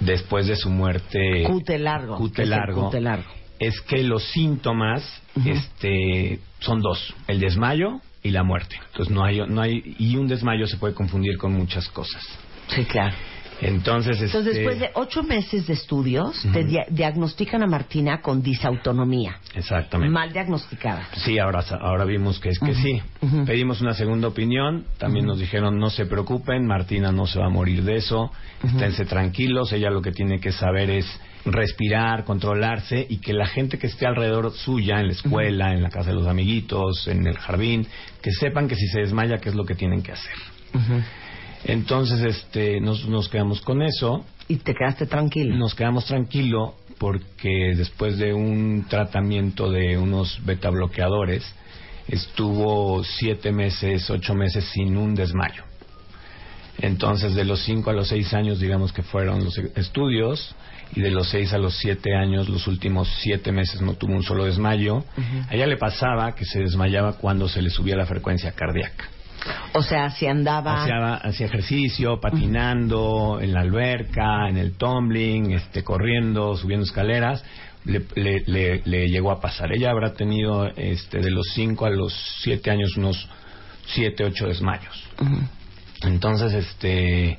[0.00, 2.16] después de su muerte, Cute largo.
[2.18, 3.24] cute largo, cute largo.
[3.58, 5.02] es que los síntomas
[5.44, 8.76] este, son dos, el desmayo y la muerte.
[8.92, 12.22] Entonces no hay, no hay, y un desmayo se puede confundir con muchas cosas.
[12.68, 13.14] Sí, claro.
[13.60, 18.42] Entonces, Entonces, este, después de ocho meses de estudios, te dia- diagnostican a Martina con
[18.42, 19.36] disautonomía.
[19.54, 20.12] exactamente.
[20.12, 21.08] Mal diagnosticada.
[21.24, 23.00] Sí, ahora, ahora vimos que es que sí.
[23.46, 24.84] Pedimos una segunda opinión.
[24.98, 28.30] También nos dijeron no se preocupen, Martina no se va a morir de eso.
[28.62, 29.72] Esténse tranquilos.
[29.72, 31.06] Ella lo que tiene que saber es
[31.46, 35.90] respirar, controlarse y que la gente que esté alrededor suya, en la escuela, en la
[35.90, 37.86] casa de los amiguitos, en el jardín,
[38.22, 40.32] que sepan que si se desmaya, qué es lo que tienen que hacer.
[41.64, 44.24] Entonces, este, nos, nos quedamos con eso.
[44.48, 45.56] Y te quedaste tranquilo.
[45.56, 51.44] Nos quedamos tranquilo porque después de un tratamiento de unos beta bloqueadores
[52.08, 55.64] estuvo siete meses, ocho meses sin un desmayo.
[56.78, 60.54] Entonces, de los 5 a los 6 años, digamos que fueron los estudios,
[60.94, 64.22] y de los 6 a los 7 años, los últimos 7 meses no tuvo un
[64.22, 65.04] solo desmayo.
[65.48, 69.08] A ella le pasaba que se desmayaba cuando se le subía la frecuencia cardíaca.
[69.74, 70.82] O sea, si andaba...
[70.82, 77.44] Hacía, hacía ejercicio, patinando, en la alberca, en el tumbling, este, corriendo, subiendo escaleras,
[77.84, 79.72] le, le, le, llegó a pasar.
[79.72, 83.28] Ella habrá tenido este, de los 5 a los 7 años unos
[83.86, 85.04] 7, 8 desmayos.
[86.02, 87.38] Entonces, este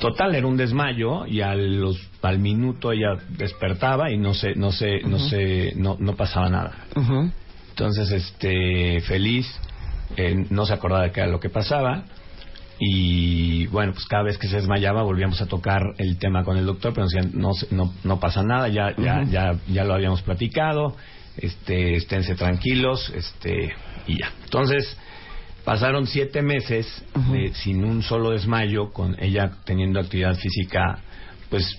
[0.00, 4.72] total era un desmayo y al, los, al minuto ella despertaba y no se no
[4.72, 6.72] se no se no, no pasaba nada
[7.70, 9.46] entonces este feliz
[10.16, 12.04] eh, no se acordaba de qué era lo que pasaba.
[12.78, 16.66] Y bueno pues cada vez que se desmayaba volvíamos a tocar el tema con el
[16.66, 20.96] doctor pero no no no pasa nada ya ya ya ya lo habíamos platicado
[21.36, 23.72] este esténse tranquilos este
[24.08, 24.96] y ya entonces
[25.64, 27.04] Pasaron siete meses
[27.54, 30.98] sin un solo desmayo, con ella teniendo actividad física,
[31.50, 31.78] pues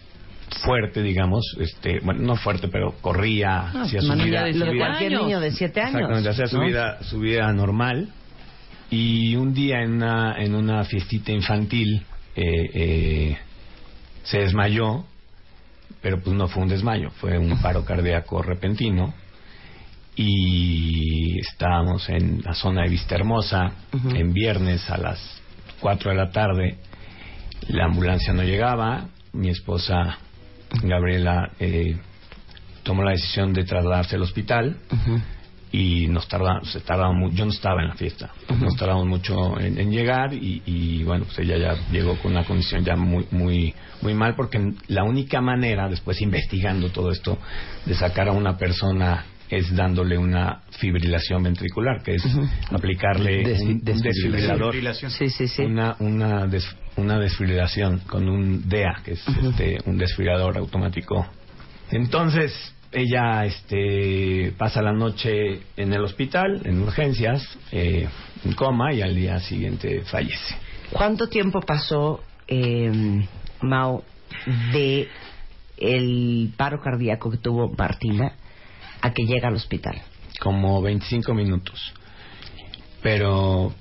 [0.64, 5.42] fuerte, digamos, este, bueno, no fuerte, pero corría, ah, hacía su vida, de cualquier niño
[5.42, 6.26] de siete años.
[6.26, 8.08] Hacía su vida, su vida normal.
[8.96, 12.44] Y un día en una, en una fiestita infantil eh,
[12.76, 13.38] eh,
[14.22, 15.04] se desmayó,
[16.00, 19.16] pero pues no fue un desmayo, fue un paro cardíaco repentino.
[20.16, 23.72] Y estábamos en la zona de Vista Hermosa
[24.14, 25.42] en viernes a las
[25.80, 26.78] 4 de la tarde.
[27.70, 30.20] La ambulancia no llegaba, mi esposa
[30.84, 31.98] Gabriela eh,
[32.84, 34.78] tomó la decisión de trasladarse al hospital
[35.74, 38.32] y nos tardamos, se tardaba mucho, yo no estaba en la fiesta,
[38.62, 42.86] nos tardamos mucho en, llegar y, y, bueno, pues ella ya llegó con una condición
[42.86, 47.40] ya muy, muy, muy mal porque la única manera, después investigando todo esto,
[47.88, 52.24] de sacar a una persona es dándole una fibrilación ventricular, que es
[52.72, 55.64] aplicarle un, desfibrilador, sí, sí, sí.
[55.64, 56.48] una una,
[56.98, 61.26] una desfibrilación con un DEA, que es este, un desfibrilador automático.
[61.92, 68.08] Entonces ella este pasa la noche en el hospital, en urgencias, eh,
[68.46, 70.56] en coma y al día siguiente fallece.
[70.92, 73.26] ¿Cuánto tiempo pasó, eh,
[73.62, 74.04] Mao,
[74.72, 75.08] de
[75.78, 78.34] el paro cardíaco que tuvo Martina
[79.02, 80.02] a que llega al hospital?
[80.40, 81.94] Como 25 minutos.
[83.02, 83.74] Pero,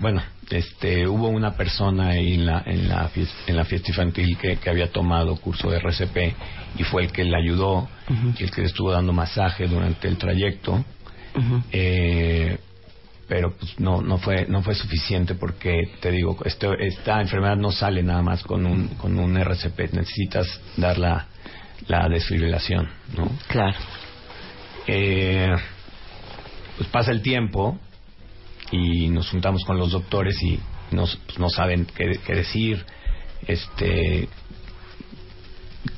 [0.00, 4.36] bueno, este, hubo una persona ahí en la, en la, fiesta, en la fiesta infantil
[4.36, 6.16] que, que, había tomado curso de RCP
[6.78, 7.88] y fue el que le ayudó,
[8.38, 10.84] y el que le estuvo dando masaje durante el trayecto.
[11.72, 12.58] eh,
[13.28, 17.70] pero pues no no fue no fue suficiente porque te digo esto, esta enfermedad no
[17.70, 21.26] sale nada más con un con un RCP necesitas dar la
[21.86, 23.78] la desfibrilación no claro.
[24.88, 25.54] Eh,
[26.76, 27.78] pues pasa el tiempo
[28.70, 30.58] y nos juntamos con los doctores y
[30.92, 32.84] nos, pues no saben qué, decir,
[33.46, 34.28] este,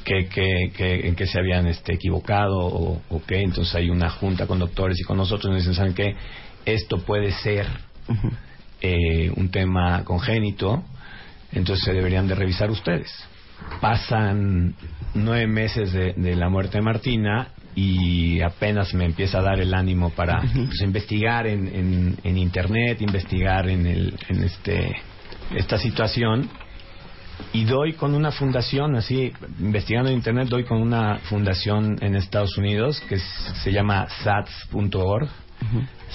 [0.04, 3.42] que, que, en qué se habían este, equivocado o, o, qué.
[3.42, 6.14] Entonces hay una junta con doctores y con nosotros nos dicen, ¿saben qué?
[6.64, 7.66] Esto puede ser
[8.80, 10.85] eh, un tema congénito,
[11.52, 13.11] entonces se deberían de revisar ustedes.
[13.80, 14.74] Pasan
[15.14, 19.72] nueve meses de, de la muerte de Martina y apenas me empieza a dar el
[19.72, 24.92] ánimo para pues, investigar en, en, internet, investigar en, el, en este,
[25.54, 26.50] esta situación
[27.52, 32.56] y doy con una fundación, así, investigando en internet, doy con una fundación en Estados
[32.56, 35.28] Unidos que se llama SATS.org.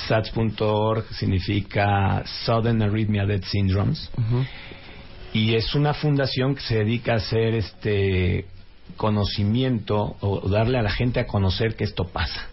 [0.07, 4.11] SATS.org significa Sudden Arrhythmia Death Syndromes.
[5.33, 8.45] Y es una fundación que se dedica a hacer este
[8.95, 12.47] conocimiento o darle a la gente a conocer que esto pasa.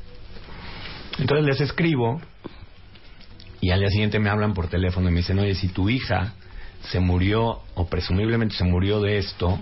[1.18, 2.20] Entonces les escribo
[3.60, 6.34] y al día siguiente me hablan por teléfono y me dicen, oye, si tu hija
[6.90, 9.58] se murió o presumiblemente se murió de esto,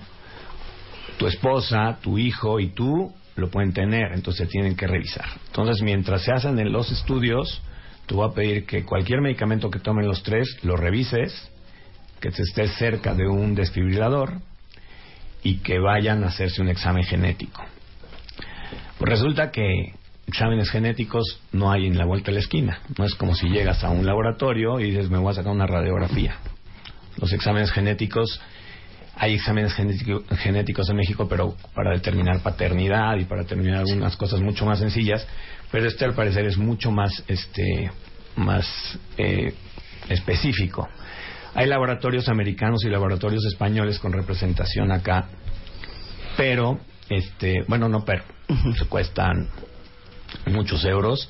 [1.18, 5.26] tu esposa, tu hijo y tú lo pueden tener, entonces tienen que revisar.
[5.46, 7.62] Entonces, mientras se hacen los estudios,
[8.06, 11.50] te voy a pedir que cualquier medicamento que tomen los tres lo revises,
[12.20, 14.40] que te estés cerca de un desfibrilador
[15.42, 17.62] y que vayan a hacerse un examen genético.
[18.98, 19.94] Pues resulta que
[20.26, 22.80] exámenes genéticos no hay en la vuelta de la esquina.
[22.96, 25.66] No es como si llegas a un laboratorio y dices, me voy a sacar una
[25.66, 26.36] radiografía.
[27.18, 28.40] Los exámenes genéticos,
[29.16, 34.64] hay exámenes genéticos en México, pero para determinar paternidad y para determinar algunas cosas mucho
[34.64, 35.26] más sencillas.
[35.70, 37.90] Pero este, al parecer, es mucho más, este,
[38.36, 39.54] más eh,
[40.08, 40.88] específico.
[41.54, 45.26] Hay laboratorios americanos y laboratorios españoles con representación acá,
[46.36, 48.24] pero, este, bueno, no, pero,
[48.78, 49.48] se cuestan
[50.46, 51.28] muchos euros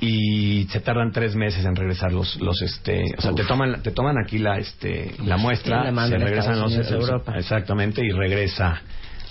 [0.00, 3.90] y se tardan tres meses en regresar los los este o sea te toman te
[3.90, 7.34] toman aquí la este la muestra la se regresan los Unidos, Europa.
[7.36, 8.80] exactamente y regresa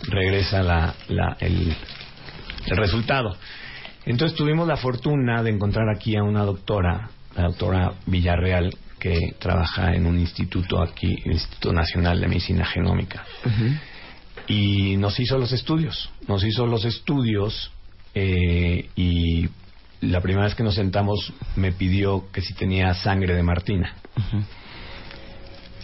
[0.10, 1.74] regresa la, la el,
[2.68, 3.36] el resultado.
[4.06, 9.94] Entonces tuvimos la fortuna de encontrar aquí a una doctora la doctora Villarreal que trabaja
[9.94, 13.24] en un instituto aquí el Instituto Nacional de Medicina Genómica
[14.48, 17.72] y nos hizo los estudios nos hizo los estudios
[18.16, 19.48] eh, y
[20.02, 23.96] la primera vez que nos sentamos me pidió que si tenía sangre de Martina.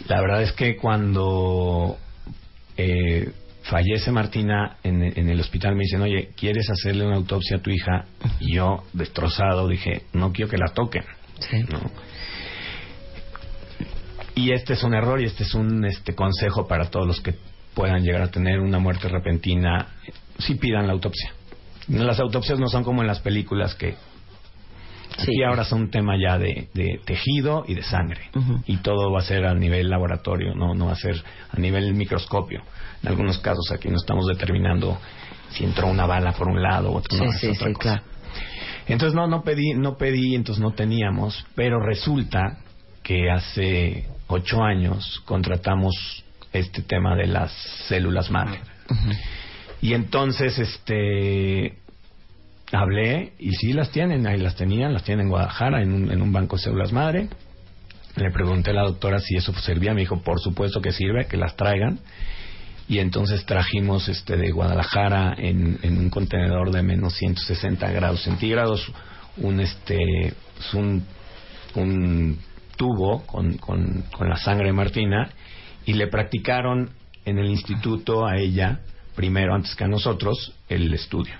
[0.07, 1.97] La verdad es que cuando
[2.77, 3.31] eh,
[3.63, 7.69] fallece Martina en, en el hospital me dicen, oye, ¿quieres hacerle una autopsia a tu
[7.69, 8.05] hija?
[8.39, 11.03] Y yo, destrozado, dije, no quiero que la toquen.
[11.39, 11.63] Sí.
[11.71, 11.79] ¿no?
[14.35, 17.35] Y este es un error y este es un este consejo para todos los que
[17.73, 19.87] puedan llegar a tener una muerte repentina,
[20.39, 21.33] si pidan la autopsia.
[21.87, 23.95] Las autopsias no son como en las películas que
[25.17, 25.21] Sí.
[25.33, 28.31] aquí ahora son un tema ya de, de tejido y de sangre
[28.65, 31.93] y todo va a ser a nivel laboratorio, no no va a ser a nivel
[31.93, 32.63] microscopio.
[33.03, 34.97] En algunos casos aquí no estamos determinando
[35.51, 37.15] si entró una bala por un lado o otro.
[37.15, 37.79] Sí, no, es sí, otra sí, cosa.
[37.99, 38.03] claro.
[38.87, 42.57] Entonces no, no pedí, no pedí, entonces no teníamos, pero resulta
[43.03, 45.93] que hace ocho años contratamos
[46.51, 47.51] este tema de las
[47.87, 48.61] células madre.
[49.81, 51.77] Y entonces, este,
[52.71, 56.21] hablé y sí las tienen, ahí las tenían, las tienen en Guadalajara, en un, en
[56.21, 57.27] un banco de células madre.
[58.15, 61.37] Le pregunté a la doctora si eso servía, me dijo, por supuesto que sirve, que
[61.37, 61.99] las traigan.
[62.87, 68.91] Y entonces trajimos este de Guadalajara en, en un contenedor de menos 160 grados centígrados
[69.37, 71.05] un este pues, un,
[71.75, 72.39] un
[72.75, 75.29] tubo con, con, con la sangre de Martina
[75.85, 76.89] y le practicaron
[77.25, 78.79] en el instituto a ella
[79.15, 81.33] primero antes que a nosotros el estudio.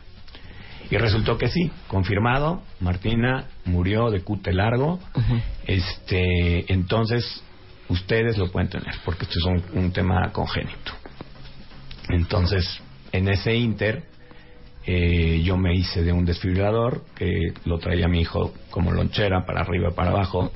[0.90, 5.00] Y resultó que sí confirmado Martina murió de cute largo.
[5.66, 7.44] Este entonces
[7.90, 10.94] ustedes lo pueden tener porque esto es un, un tema congénito.
[12.10, 12.82] Entonces,
[13.12, 14.04] en ese inter,
[14.86, 19.62] eh, yo me hice de un desfibrilador que lo traía mi hijo como lonchera para
[19.62, 20.52] arriba y para abajo.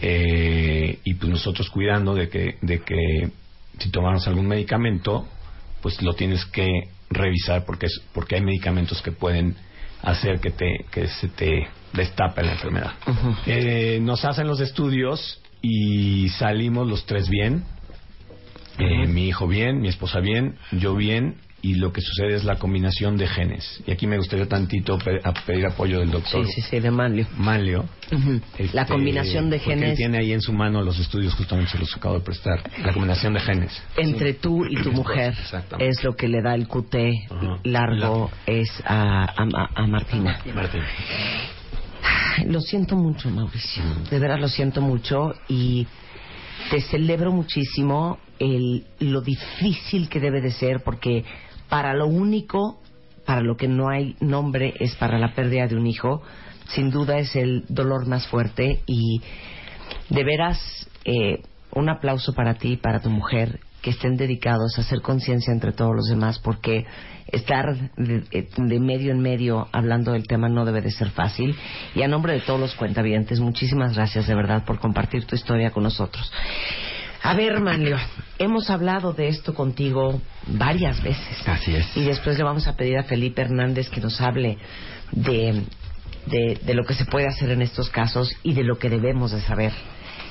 [0.00, 3.30] Eh, y pues nosotros cuidando de que, de que
[3.78, 5.26] si tomamos algún medicamento,
[5.82, 6.68] pues lo tienes que
[7.10, 9.56] revisar porque, es, porque hay medicamentos que pueden
[10.02, 12.92] hacer que, te, que se te destape la enfermedad.
[13.46, 17.64] Eh, nos hacen los estudios y salimos los tres bien.
[18.78, 22.56] Eh, mi hijo bien, mi esposa bien, yo bien, y lo que sucede es la
[22.56, 23.82] combinación de genes.
[23.86, 26.90] Y aquí me gustaría tantito pe- a pedir apoyo del doctor Sí, sí, sí, de
[26.92, 27.26] Manlio.
[27.36, 27.84] Manlio.
[28.12, 28.40] Ujú.
[28.56, 31.72] Este, La combinación de porque él genes tiene ahí en su mano los estudios, justamente
[31.72, 32.62] se los acabo de prestar.
[32.84, 33.82] La combinación de genes.
[33.96, 35.34] entre tú y tu mujer
[35.80, 36.94] es lo que le da el QT
[37.30, 37.58] Ajá.
[37.64, 40.38] largo es a, a, a Martina.
[40.54, 40.82] Martín.
[42.46, 43.82] Lo siento mucho, Mauricio.
[44.10, 45.86] De verdad lo siento mucho y
[46.70, 51.24] te celebro muchísimo el, lo difícil que debe de ser porque
[51.68, 52.80] para lo único,
[53.26, 56.22] para lo que no hay nombre es para la pérdida de un hijo,
[56.68, 59.20] sin duda es el dolor más fuerte y
[60.10, 61.42] de veras eh,
[61.72, 65.72] un aplauso para ti y para tu mujer que estén dedicados a hacer conciencia entre
[65.72, 66.84] todos los demás porque
[67.28, 71.54] estar de, eh, medio en medio hablando del tema no debe de ser fácil.
[71.94, 75.70] Y a nombre de todos los cuentavientes muchísimas gracias de verdad por compartir tu historia
[75.70, 76.32] con nosotros
[77.22, 77.96] a ver Manlio
[78.38, 81.96] hemos hablado de esto contigo varias veces Así es.
[81.96, 84.58] y después le vamos a pedir a Felipe Hernández que nos hable
[85.12, 85.62] de,
[86.26, 89.32] de, de lo que se puede hacer en estos casos y de lo que debemos
[89.32, 89.72] de saber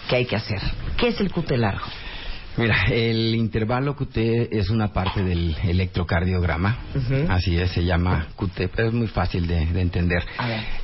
[0.09, 0.61] que hay que hacer.
[0.97, 1.85] ¿Qué es el cute largo?
[2.57, 4.17] Mira, el intervalo QT
[4.51, 6.77] es una parte del electrocardiograma.
[7.29, 10.23] Así es, se llama QT, pero es muy fácil de, de entender.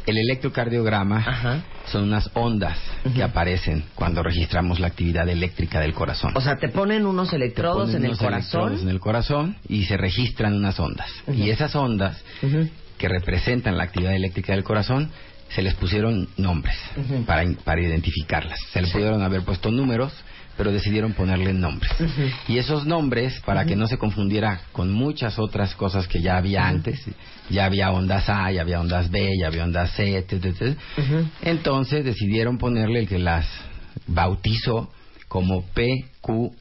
[0.06, 1.64] El electrocardiograma Ajá.
[1.86, 2.78] son unas ondas
[3.14, 6.32] que aparecen cuando registramos la actividad eléctrica del corazón.
[6.36, 8.62] O sea, te ponen unos electrodos ponen en el corazón.
[8.62, 11.10] electrodos en el corazón y se registran unas ondas.
[11.28, 12.24] Y esas ondas
[12.98, 15.10] que representan la actividad eléctrica del corazón
[15.50, 16.76] se les pusieron nombres
[17.26, 18.60] para, para identificarlas.
[18.72, 20.14] Se les pudieron haber puesto números,
[20.58, 21.92] pero decidieron ponerle nombres.
[22.48, 26.68] Y esos nombres, para que no se confundiera con muchas otras cosas que ya había
[26.68, 27.04] antes,
[27.50, 30.46] ya había ondas A, ya había ondas B, ya había ondas C, etc.
[30.46, 30.78] etc.
[31.42, 33.48] Entonces decidieron ponerle el que las
[34.08, 34.92] bautizó
[35.28, 36.54] como PQRSTU.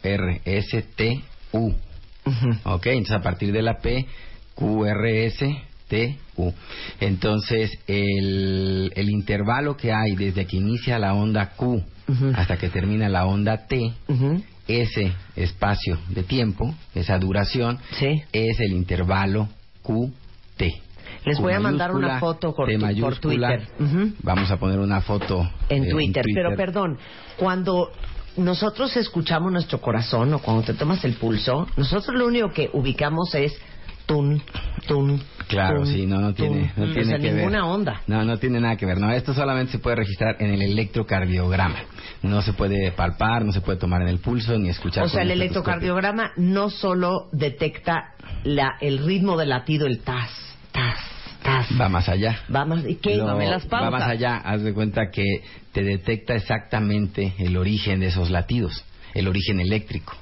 [2.25, 2.51] Ujú.
[2.65, 4.07] Ok, entonces a partir de la P,
[4.55, 6.53] Q, R, S, T, U.
[7.01, 11.85] Entonces, el, el intervalo que hay desde que inicia la onda Q
[12.35, 13.93] Hasta que termina la onda T,
[14.69, 18.23] ese espacio de tiempo, esa duración, Sí.
[18.33, 19.49] es el intervalo
[19.83, 20.63] QT.
[21.25, 23.19] Les Q voy a mandar una foto por, tu- por.
[23.19, 23.69] Twitter.
[24.23, 26.25] Vamos a poner una foto en eh, Twitter.
[26.35, 26.99] Pero perdón,
[27.37, 27.91] cuando
[28.37, 33.35] nosotros escuchamos nuestro corazón o cuando te tomas el pulso, nosotros lo único que ubicamos
[33.35, 33.53] es
[34.13, 34.43] tun,
[34.87, 35.23] tun.
[35.49, 37.35] Claro, tun, sí, no, no tiene, no O tiene sea, que ver.
[37.37, 38.03] ninguna onda.
[38.07, 38.99] No, no tiene nada que ver.
[38.99, 41.77] No, esto solamente se puede registrar en el electrocardiograma.
[42.23, 45.05] No se puede palpar, no se puede tomar en el pulso ni escuchar.
[45.05, 50.31] O sea, el electrocardiograma no solo detecta la, el ritmo del latido, el tas,
[50.73, 50.99] tas,
[51.43, 51.67] tas.
[51.81, 52.39] Va más allá.
[52.55, 53.17] Va más, ¿y qué?
[53.17, 54.09] Lo- Dame las va más pautas.
[54.09, 54.37] allá.
[54.37, 55.25] Haz de cuenta que
[55.73, 58.85] te detecta exactamente el origen de esos latidos,
[59.15, 60.17] el origen eléctrico.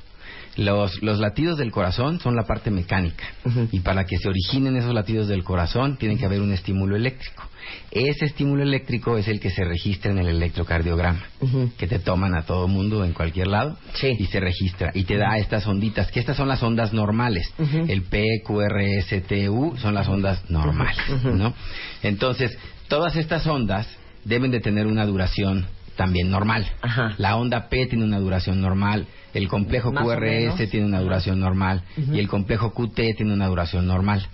[0.56, 3.68] Los, los latidos del corazón son la parte mecánica Ujú.
[3.70, 7.44] y para que se originen esos latidos del corazón tiene que haber un estímulo eléctrico.
[7.92, 11.70] Ese estímulo eléctrico es el que se registra en el electrocardiograma, Ujú.
[11.78, 14.16] que te toman a todo mundo en cualquier lado Sí.
[14.18, 17.48] y se registra y te da estas onditas, que estas son las ondas normales.
[17.88, 20.98] El P, Q, R, S, T, U son las ondas normales.
[21.24, 21.54] ¿no?
[22.02, 22.56] Entonces,
[22.88, 23.86] todas estas ondas
[24.24, 26.66] deben de tener una duración también normal.
[26.82, 27.14] Ajá.
[27.18, 32.18] La onda P tiene una duración normal, el complejo QRS tiene una duración normal y
[32.18, 34.26] el complejo QT tiene una duración normal.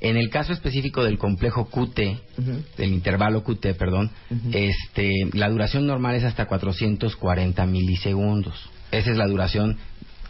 [0.00, 1.98] En el caso específico del complejo QT,
[2.76, 4.10] del intervalo QT, perdón,
[4.52, 8.70] este, la duración normal es hasta 440 milisegundos.
[8.90, 9.76] Esa es la duración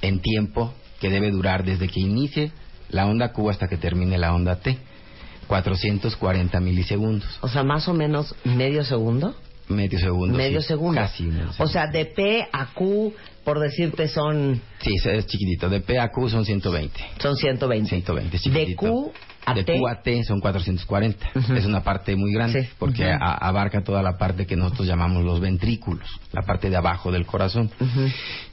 [0.03, 2.51] en tiempo que debe durar desde que inicie
[2.91, 4.79] la onda Q hasta que termine la onda T.
[5.47, 7.39] 440 milisegundos.
[7.41, 9.35] O sea, más o menos medio segundo.
[9.69, 10.37] Medio segundo.
[10.37, 11.01] medio sí, segundo.
[11.01, 11.73] Casi medio O segundo.
[11.73, 13.13] sea, de P a Q,
[13.45, 15.69] por decirte, son, Sí, es chiquitito.
[15.69, 16.99] De P a Q son 120.
[17.19, 17.89] son 120.
[17.89, 18.77] 120, es De chiquitito.
[18.81, 19.13] Q
[19.55, 19.79] de T.
[19.79, 21.27] Q a T son 440.
[21.35, 21.55] Ujú.
[21.55, 22.69] Es una parte muy grande Sí.
[22.79, 27.11] porque a- abarca toda la parte que nosotros llamamos los ventrículos, la parte de abajo
[27.11, 27.71] del corazón.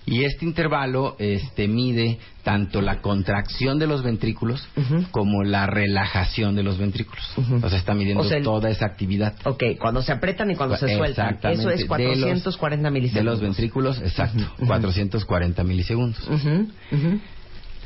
[0.05, 4.67] Y este intervalo este, mide tanto la contracción de los ventrículos
[5.11, 7.25] como la relajación de los ventrículos.
[7.63, 9.33] O sea, está midiendo O sea, el- toda esa actividad.
[9.45, 11.39] Ok, cuando se apretan y cuando se sueltan.
[11.43, 13.13] Eso es De 440 los- milisegundos.
[13.15, 14.67] De los ventrículos, exacto, Ujú.
[14.67, 16.25] 440 milisegundos.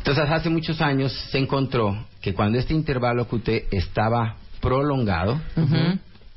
[0.10, 5.40] Entonces, hace muchos años se encontró que cuando este intervalo QT estaba prolongado,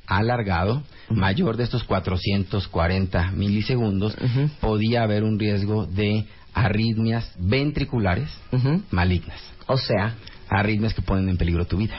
[0.06, 4.14] alargado, mayor de estos 440 milisegundos,
[4.60, 8.28] podía haber un riesgo de arritmias ventriculares
[8.90, 10.16] malignas, O sea,
[10.50, 11.98] arritmias que ponen en peligro tu vida.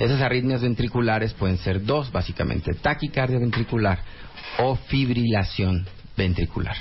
[0.00, 4.00] Esas arritmias ventriculares pueden ser dos, básicamente, taquicardia ventricular
[4.58, 5.86] o fibrilación
[6.16, 6.74] ventricular.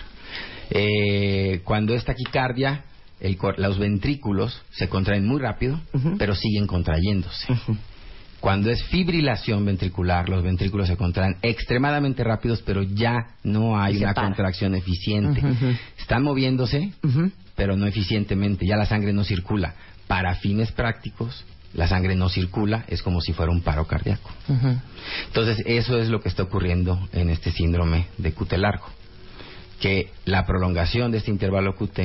[0.71, 2.86] Eh, cuando es taquicardia,
[3.20, 5.80] el los ventrículos se contraen muy rápido,
[6.18, 7.47] pero siguen contrayéndose.
[8.43, 14.14] Cuando es fibrilación ventricular, los ventrículos se contraen extremadamente rápidos, pero ya no hay una
[14.14, 14.28] para.
[14.28, 15.41] contracción eficiente.
[15.97, 16.91] Están moviéndose,
[17.55, 18.66] pero no eficientemente.
[18.68, 19.76] Ya la sangre no circula.
[20.07, 24.30] Para fines prácticos, la sangre no circula, es como si fuera un paro cardíaco.
[25.28, 28.88] Entonces, eso es lo que está ocurriendo en este síndrome de QT largo.
[29.80, 31.99] Que la prolongación de este intervalo QT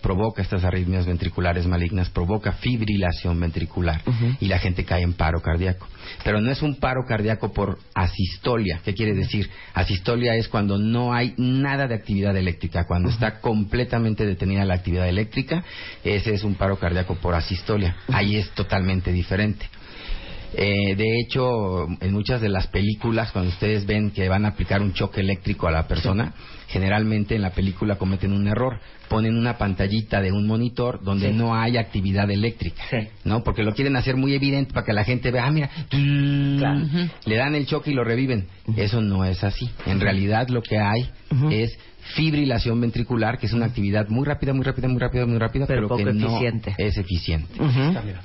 [0.00, 4.02] provoca estas arritmias ventriculares malignas, provoca fibrilación ventricular
[4.40, 5.86] y la gente cae en paro cardíaco.
[6.24, 8.80] Pero no es un paro cardíaco por asistolia.
[8.84, 9.50] ¿Qué quiere decir?
[9.74, 15.08] Asistolia es cuando no hay nada de actividad eléctrica, cuando está completamente detenida la actividad
[15.08, 15.64] eléctrica,
[16.04, 17.96] ese es un paro cardíaco por asistolia.
[18.08, 19.66] Ahí es totalmente diferente.
[20.54, 24.80] Eh, de hecho, en muchas de las películas, cuando ustedes ven que van a aplicar
[24.80, 26.32] un choque eléctrico a la persona,
[26.68, 28.78] generalmente en la película cometen un error.
[29.08, 31.34] Ponen una pantallita de un monitor donde Sí.
[31.34, 33.08] no hay actividad eléctrica, Sí.
[33.24, 33.42] ¿no?
[33.42, 36.80] Porque lo quieren hacer muy evidente para que la gente vea, ah, mira, Claro.
[37.24, 38.46] le dan el choque y lo reviven.
[38.76, 39.68] Eso no es así.
[39.86, 41.08] En realidad lo que hay
[41.50, 41.78] es
[42.14, 45.88] fibrilación ventricular, que es una actividad muy rápida, muy rápida, muy rápida, muy rápida, Pero
[45.88, 46.74] pero, que poco no eficiente.
[46.78, 47.54] es eficiente.
[47.60, 48.18] Ver.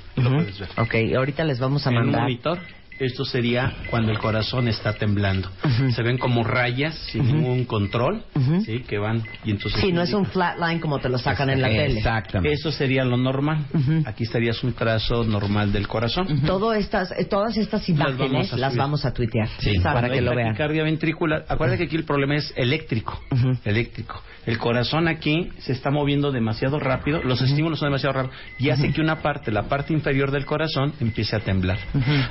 [0.77, 2.21] Ok, ahorita les vamos a en un mandar.
[2.23, 2.59] monitor.
[2.99, 5.49] Esto sería cuando el corazón está temblando.
[5.63, 5.91] Ujú.
[5.91, 7.33] Se ven como rayas sin Ujú.
[7.35, 8.61] ningún control, Ujú.
[8.61, 8.79] ¿sí?
[8.87, 9.81] Que van y entonces.
[9.81, 11.97] Sí, no es un flatline como te lo sacan en la tele.
[11.97, 12.53] Exactamente.
[12.53, 13.65] Eso sería lo normal.
[14.05, 16.41] Aquí estarías un trazo normal del corazón.
[16.45, 19.79] Todo estas, eh, todas estas imágenes vamos a las vamos a tuitear Sí.
[19.79, 20.49] para que hay lo vean.
[20.49, 23.19] taquicardia ventricular, acuérdate que aquí el problema es eléctrico.
[23.65, 24.21] Eléctrico.
[24.45, 28.91] El corazón aquí se está moviendo demasiado rápido, los estímulos son demasiado rápidos y hace
[28.91, 31.79] que una parte, la parte inferior del corazón, empiece a temblar.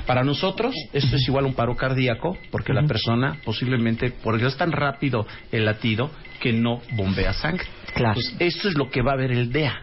[0.05, 0.52] Para nosotros,
[0.93, 5.25] esto es igual a un paro cardíaco, porque la persona posiblemente, porque es tan rápido
[5.51, 7.65] el latido que no bombea sangre.
[7.93, 8.15] Claro.
[8.19, 9.81] Entonces, esto es lo que va a ver el DEA.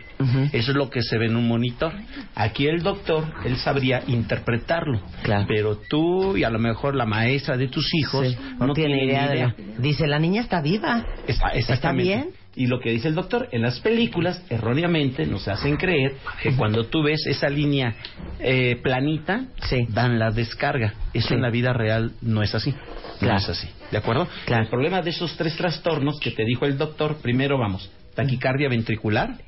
[0.52, 1.94] Eso es lo que se ve en un monitor.
[2.34, 5.00] Aquí el doctor, él sabría interpretarlo.
[5.22, 5.46] Claro.
[5.48, 9.08] Pero tú y a lo mejor la maestra de tus hijos Sí, no, tiene tienen
[9.08, 9.54] idea.
[9.56, 11.06] de Dice, la niña está viva.
[11.26, 12.02] Está, exactamente.
[12.02, 12.30] bien?
[12.60, 16.84] Y lo que dice el doctor, en las películas erróneamente nos hacen creer que cuando
[16.84, 17.94] tú ves esa línea
[18.38, 19.86] eh, planita, Sí.
[19.88, 20.92] dan la descarga.
[21.14, 21.34] Eso Sí.
[21.34, 22.72] en la vida real no es así.
[23.18, 23.32] Claro.
[23.34, 23.66] No es así.
[23.90, 24.28] ¿De acuerdo?
[24.44, 24.64] Claro.
[24.64, 29.38] El problema de esos tres trastornos que te dijo el doctor, primero vamos, taquicardia ventricular,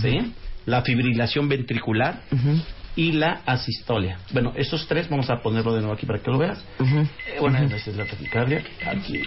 [0.00, 0.32] ¿sí?
[0.64, 2.20] La fibrilación ventricular
[2.94, 4.18] y la asistolia.
[4.32, 6.64] Bueno, esos tres vamos a ponerlo de nuevo aquí para que lo veas.
[6.78, 8.62] ujú, Eh, Bueno, esa es la taquicardia.
[8.86, 9.20] Aquí.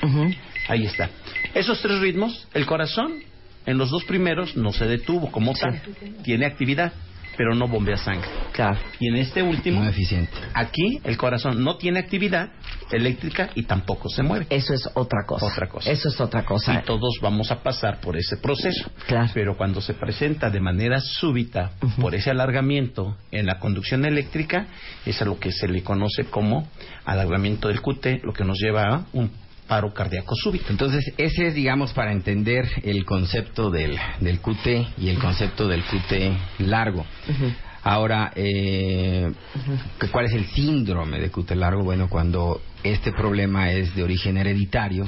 [0.67, 1.09] Ahí está.
[1.53, 3.21] Esos tres ritmos, el corazón
[3.65, 5.81] en los dos primeros no se detuvo como tal.
[6.23, 6.93] Tiene actividad,
[7.37, 8.27] pero no bombea sangre.
[8.51, 8.79] Claro.
[8.99, 10.31] Y en este último, eficiente.
[10.53, 12.49] aquí el corazón no tiene actividad
[12.91, 14.47] eléctrica y tampoco se mueve.
[14.49, 15.45] Eso es otra cosa.
[15.47, 15.91] Otra cosa.
[15.91, 16.75] Eso es otra cosa.
[16.75, 18.89] Y todos vamos a pasar por ese proceso.
[19.07, 19.31] Claro.
[19.33, 24.67] Pero cuando se presenta de manera súbita por ese alargamiento en la conducción eléctrica,
[25.05, 26.67] es a lo que se le conoce como
[27.03, 30.67] alargamiento del QT, lo que nos lleva a un paro cardíaco súbito.
[30.69, 35.83] Entonces, ese es, digamos, para entender el concepto del, del QT y el concepto del
[35.83, 37.05] QT largo.
[37.83, 39.31] Ahora, eh,
[39.99, 41.83] ¿que ¿cuál es el síndrome de QT largo?
[41.83, 45.07] Bueno, cuando este problema es de origen hereditario,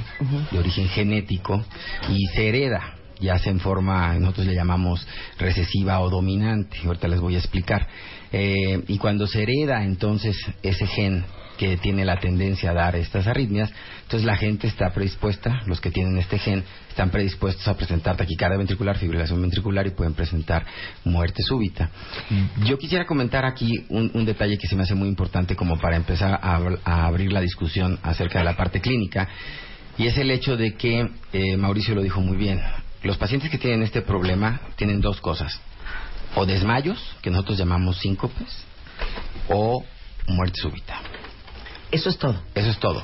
[0.52, 1.64] de origen genético
[2.08, 5.04] y se hereda, ya sea en forma, nosotros le llamamos
[5.38, 7.88] recesiva o dominante, ahorita les voy a explicar.
[8.32, 11.24] Eh, y cuando se hereda entonces ese gen
[11.58, 13.70] que tiene la tendencia a dar estas arritmias,
[14.02, 18.56] entonces la gente está predispuesta, los que tienen este gen, están predispuestos a presentar taquicardia
[18.56, 20.64] ventricular, fibrilación ventricular y pueden presentar
[21.04, 21.90] muerte súbita.
[22.64, 25.96] Yo quisiera comentar aquí un, un detalle que se me hace muy importante como para
[25.96, 29.28] empezar a abrir la discusión acerca de la parte clínica,
[29.98, 32.60] y es el hecho de que, eh, Mauricio lo dijo muy bien,
[33.02, 35.60] los pacientes que tienen este problema tienen dos cosas,
[36.36, 38.64] o desmayos, que nosotros llamamos síncopes,
[39.48, 39.84] o
[40.28, 41.00] muerte súbita.
[41.90, 42.40] Eso es todo.
[42.54, 43.02] Eso es todo.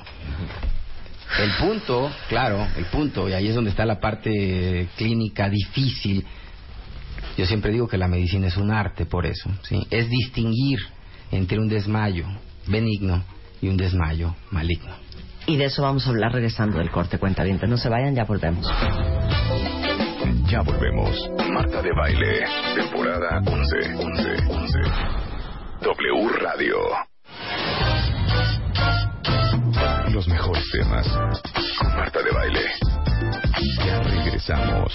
[1.39, 6.25] El punto, claro, el punto, y ahí es donde está la parte clínica difícil.
[7.37, 9.85] Yo siempre digo que la medicina es un arte, por eso, ¿sí?
[9.91, 10.79] Es distinguir
[11.33, 12.27] entre un desmayo
[12.69, 13.25] benigno
[13.61, 14.93] y un desmayo maligno.
[15.47, 18.67] Y de eso vamos a hablar regresando del corte cuenta No se vayan, ya volvemos.
[20.47, 21.31] Ya volvemos.
[21.53, 23.95] Marta de Baile, temporada 11.
[23.95, 24.31] 11.
[24.49, 24.79] 11.
[25.83, 27.14] W Radio.
[30.15, 31.09] Los mejores temas
[31.77, 32.61] con Marta de Baile.
[33.85, 34.93] Ya regresamos.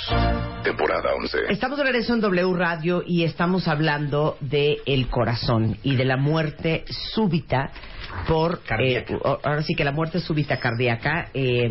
[0.64, 1.38] Temporada 11.
[1.50, 6.16] Estamos de regreso en W Radio y estamos hablando de el corazón y de la
[6.16, 7.70] muerte súbita
[8.30, 9.14] por Cardíaca.
[9.14, 11.28] eh, ahora sí que la muerte súbita cardíaca.
[11.34, 11.70] Eh,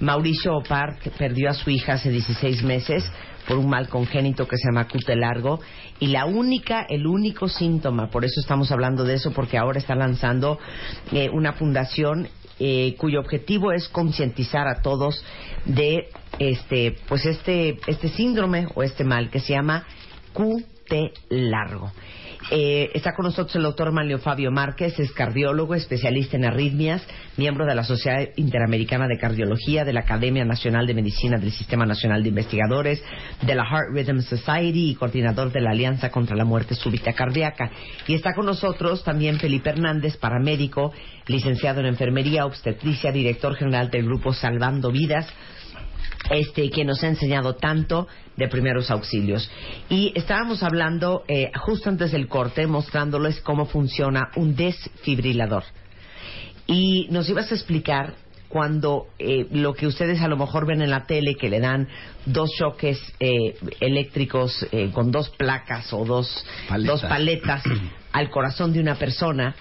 [0.00, 3.04] Mauricio Opart perdió a su hija hace 16 meses
[3.46, 5.60] por un mal congénito que se llama cute largo
[6.00, 9.94] y la única, el único síntoma, por eso estamos hablando de eso, porque ahora está
[9.94, 10.58] lanzando
[11.12, 12.28] eh, una fundación
[12.58, 15.24] eh, cuyo objetivo es concientizar a todos
[15.64, 19.86] de este pues este este síndrome o este mal que se llama
[20.32, 20.92] QT
[21.30, 21.92] largo.
[22.50, 27.66] Eh, está con nosotros el doctor Manlio Fabio Márquez, es cardiólogo, especialista en arritmias, miembro
[27.66, 32.22] de la Sociedad Interamericana de Cardiología, de la Academia Nacional de Medicina del Sistema Nacional
[32.22, 33.04] de Investigadores,
[33.42, 37.70] de la Heart Rhythm Society y coordinador de la Alianza contra la Muerte Súbita Cardíaca.
[38.06, 40.92] Y está con nosotros también Felipe Hernández, paramédico,
[41.26, 45.26] licenciado en Enfermería, Obstetricia, director general del grupo Salvando Vidas,
[46.30, 49.50] este que nos ha enseñado tanto de primeros auxilios.
[49.88, 55.64] Y estábamos hablando eh, justo antes del corte, mostrándoles cómo funciona un desfibrilador.
[56.66, 58.14] Y nos ibas a explicar
[58.48, 61.88] cuando eh, lo que ustedes a lo mejor ven en la tele, que le dan
[62.26, 66.86] dos choques eh, eléctricos eh, con dos placas o dos Paletas.
[66.86, 67.62] dos paletas
[68.12, 69.54] al corazón de una persona,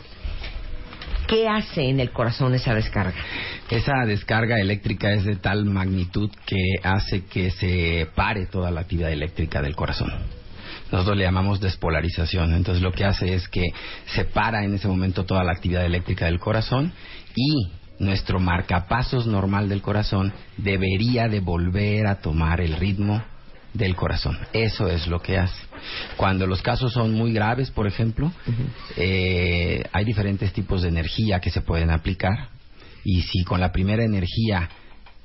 [1.28, 3.14] ¿qué hace en el corazón esa descarga?
[3.70, 9.12] Esa descarga eléctrica es de tal magnitud que hace que se pare toda la actividad
[9.12, 10.12] eléctrica del corazón.
[10.92, 12.54] Nosotros le llamamos despolarización.
[12.54, 13.66] Entonces lo que hace es que
[14.06, 16.94] se para en ese momento toda la actividad eléctrica del corazón
[17.36, 23.22] y nuestro marcapasos normal del corazón debería de volver a tomar el ritmo
[23.74, 24.38] del corazón.
[24.54, 25.62] Eso es lo que hace.
[26.16, 28.32] Cuando los casos son muy graves, por ejemplo,
[28.96, 32.50] eh, hay diferentes tipos de energía que se pueden aplicar
[33.04, 34.70] y si con la primera energía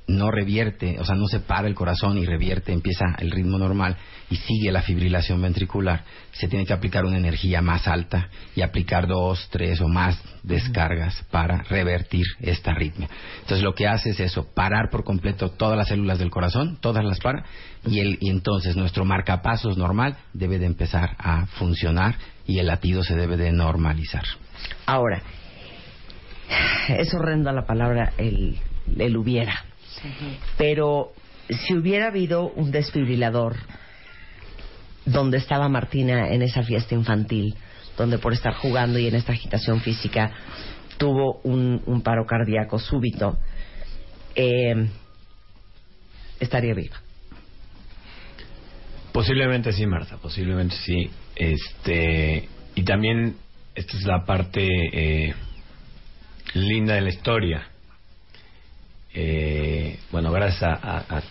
[0.07, 3.97] no revierte, o sea, no se para el corazón y revierte, empieza el ritmo normal
[4.29, 9.07] y sigue la fibrilación ventricular, se tiene que aplicar una energía más alta y aplicar
[9.07, 13.09] dos, tres o más descargas para revertir esta arritmia.
[13.41, 17.05] Entonces lo que hace es eso, parar por completo todas las células del corazón, todas
[17.05, 17.45] las para,
[17.85, 22.15] y, el, y entonces nuestro marcapasos normal debe de empezar a funcionar
[22.45, 24.23] y el latido se debe de normalizar.
[24.85, 25.21] Ahora,
[26.89, 28.57] es horrenda la palabra el,
[28.97, 29.65] el hubiera.
[30.57, 31.13] Pero
[31.49, 33.55] si hubiera habido un desfibrilador
[35.05, 37.55] donde estaba Martina en esa fiesta infantil,
[37.97, 40.31] donde por estar jugando y en esta agitación física
[40.97, 43.37] tuvo un, un paro cardíaco súbito,
[44.35, 44.89] eh,
[46.39, 47.02] estaría viva.
[49.13, 51.09] Posiblemente sí, Marta, posiblemente sí.
[51.35, 53.35] Este, y también
[53.75, 55.33] esta es la parte eh,
[56.55, 57.67] linda de la historia.
[59.13, 61.23] Eh, bueno, gracias a, a- a-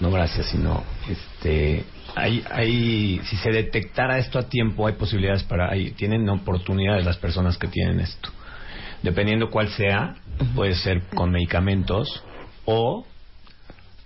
[0.00, 5.70] no gracias, sino este, hay, hay, si se detectara esto a tiempo, hay posibilidades para,
[5.70, 8.30] hay, tienen oportunidades las personas que tienen esto.
[9.02, 10.16] Dependiendo cuál sea,
[10.54, 12.22] puede ser con medicamentos
[12.64, 13.06] o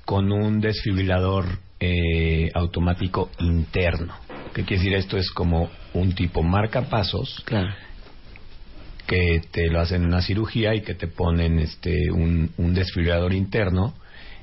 [0.05, 1.47] con un desfibrilador
[1.85, 4.15] eh, automático interno.
[4.55, 5.17] ¿Qué quiere decir esto?
[5.17, 7.75] Es como un tipo marcapasos Claro.
[9.07, 13.33] que te lo hacen en una cirugía y que te ponen este un, un desfibrilador
[13.33, 13.95] interno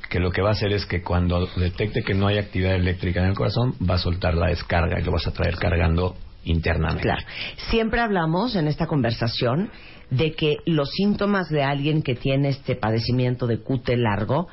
[0.09, 3.21] que lo que va a hacer es que cuando detecte que no hay actividad eléctrica
[3.21, 7.03] en el corazón va a soltar la descarga y lo vas a traer cargando internamente.
[7.03, 7.21] Claro.
[7.69, 9.69] Siempre hablamos en esta conversación
[10.09, 14.47] de que los síntomas de alguien que tiene este padecimiento de cute largo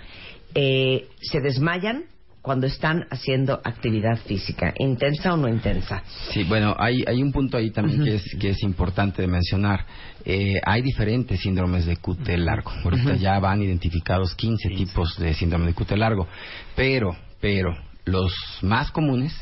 [0.55, 2.05] eh, se desmayan
[2.47, 6.05] cuando están haciendo actividad física, intensa o no intensa.
[6.31, 9.85] Sí, bueno, hay, hay un punto ahí también que, es, que es importante de mencionar.
[10.25, 12.71] Eh, hay diferentes síndromes de QT largo.
[12.85, 16.29] Ahorita ya van identificados 15 tipos de síndrome de QT largo.
[16.77, 18.33] Pero, pero, los
[18.63, 19.35] más comunes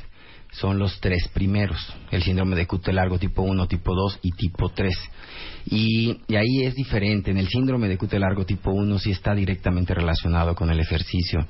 [0.55, 1.79] son los tres primeros.
[2.11, 4.95] El síndrome de QT largo tipo 1, tipo 2 y tipo 3.
[5.67, 7.31] Y, y ahí es diferente.
[7.31, 11.47] En el síndrome de QT largo tipo 1 sí está directamente relacionado con el ejercicio.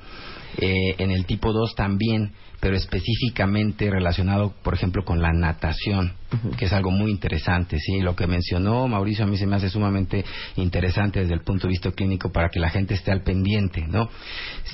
[0.56, 6.14] Eh, en el tipo 2 también, pero específicamente relacionado, por ejemplo, con la natación,
[6.56, 8.00] que es algo muy interesante, ¿sí?
[8.00, 10.24] Lo que mencionó Mauricio a mí se me hace sumamente
[10.56, 14.08] interesante desde el punto de vista clínico para que la gente esté al pendiente, ¿no?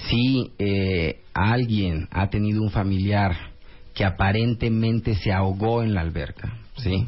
[0.09, 3.50] Si eh, alguien ha tenido un familiar
[4.01, 7.07] que aparentemente se ahogó en la alberca, ¿sí?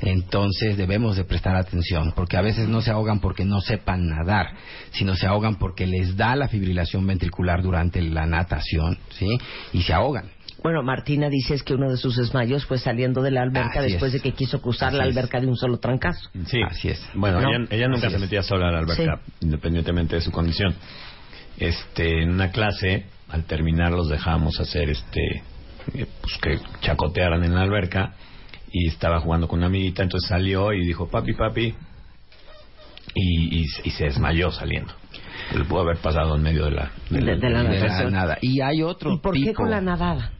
[0.00, 4.46] Entonces debemos de prestar atención, porque a veces no se ahogan porque no sepan nadar,
[4.92, 9.28] sino se ahogan porque les da la fibrilación ventricular durante la natación, ¿sí?
[9.74, 10.30] Y se ahogan.
[10.62, 13.90] Bueno, Martina dice es que uno de sus desmayos fue saliendo de la alberca Así
[13.90, 14.22] después es.
[14.22, 15.10] de que quiso cruzar la es.
[15.10, 16.30] alberca de un solo trancazo.
[16.46, 16.62] Sí.
[16.66, 17.06] Así es.
[17.12, 17.50] Bueno, ¿No?
[17.50, 18.22] ella, ella nunca Así se es.
[18.22, 20.74] metía sola a la alberca, independientemente de su condición.
[21.58, 25.42] Este, en una clase, al terminar, los dejábamos hacer este,
[25.94, 28.14] eh, pues que chacotearan en la alberca
[28.70, 31.74] y estaba jugando con una amiguita, entonces salió y dijo papi, papi,
[33.14, 34.92] y, y, y se desmayó saliendo.
[35.54, 38.38] Le pudo haber pasado en medio de la, De- de la De la nada.
[38.40, 40.32] Y hay otro ¿Y por qué con la nadada?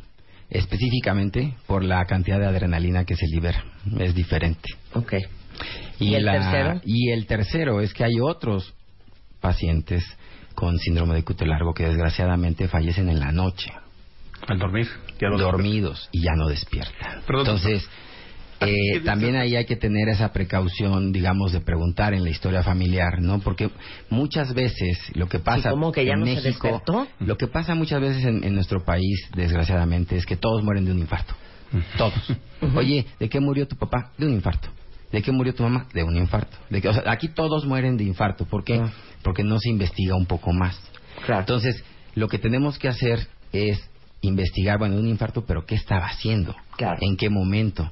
[0.48, 3.64] específicamente por la cantidad de adrenalina que se libera.
[3.98, 4.68] Es diferente.
[4.94, 5.14] Ok.
[5.98, 6.80] ¿Y el la- tercero?
[6.84, 8.74] Y el tercero es que hay otros
[9.40, 10.04] pacientes
[10.54, 13.70] con síndrome de QT largo que desgraciadamente fallecen en la noche,
[14.48, 14.88] Al dormir.
[15.20, 17.22] ya dormidos y ya no despiertan.
[17.26, 17.88] Perdón, Entonces,
[18.58, 22.62] ¿qué eh, también ahí hay que tener esa precaución, digamos, de preguntar en la historia
[22.62, 23.40] familiar, ¿no?
[23.40, 23.70] Porque
[24.10, 27.06] muchas veces lo que pasa ¿cómo que ya en no se México, despertó?
[27.20, 30.92] lo que pasa muchas veces en, en nuestro país, desgraciadamente, es que todos mueren de
[30.92, 31.34] un infarto.
[31.96, 32.14] Todos.
[32.76, 34.12] Oye, ¿de qué murió tu papá?
[34.18, 34.68] De un infarto.
[35.10, 35.86] ¿De qué murió tu mamá?
[35.92, 36.56] De un infarto.
[36.70, 36.88] ¿De qué?
[36.88, 38.44] O sea, aquí todos mueren de infarto.
[38.46, 38.80] ¿Por qué?
[38.82, 38.90] Ah.
[39.22, 40.78] Porque no se investiga un poco más.
[41.26, 41.40] Claro.
[41.40, 41.82] Entonces,
[42.14, 43.78] lo que tenemos que hacer es
[44.22, 46.54] investigar, bueno, un infarto, pero ¿qué estaba haciendo?
[46.76, 46.98] Claro.
[47.00, 47.90] ¿En qué momento?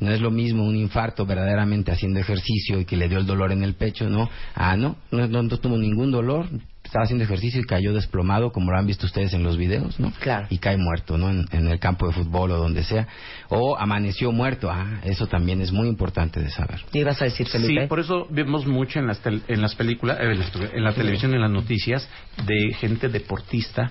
[0.00, 3.52] No es lo mismo un infarto verdaderamente haciendo ejercicio y que le dio el dolor
[3.52, 4.28] en el pecho, ¿no?
[4.54, 6.48] Ah, no, no, no, no tuvo ningún dolor,
[6.92, 10.12] estaba haciendo ejercicio y cayó desplomado, como lo han visto ustedes en los videos, ¿no?
[10.20, 10.46] Claro.
[10.50, 11.30] Y cae muerto, ¿no?
[11.30, 13.08] En, en el campo de fútbol o donde sea.
[13.48, 16.82] O amaneció muerto, ah, eso también es muy importante de saber.
[16.92, 17.86] ¿Qué ibas a decir, Sí, Felipe?
[17.86, 20.36] por eso vemos mucho en las, tel- en las películas, eh,
[20.74, 22.06] en la televisión, en las noticias,
[22.44, 23.90] de gente deportista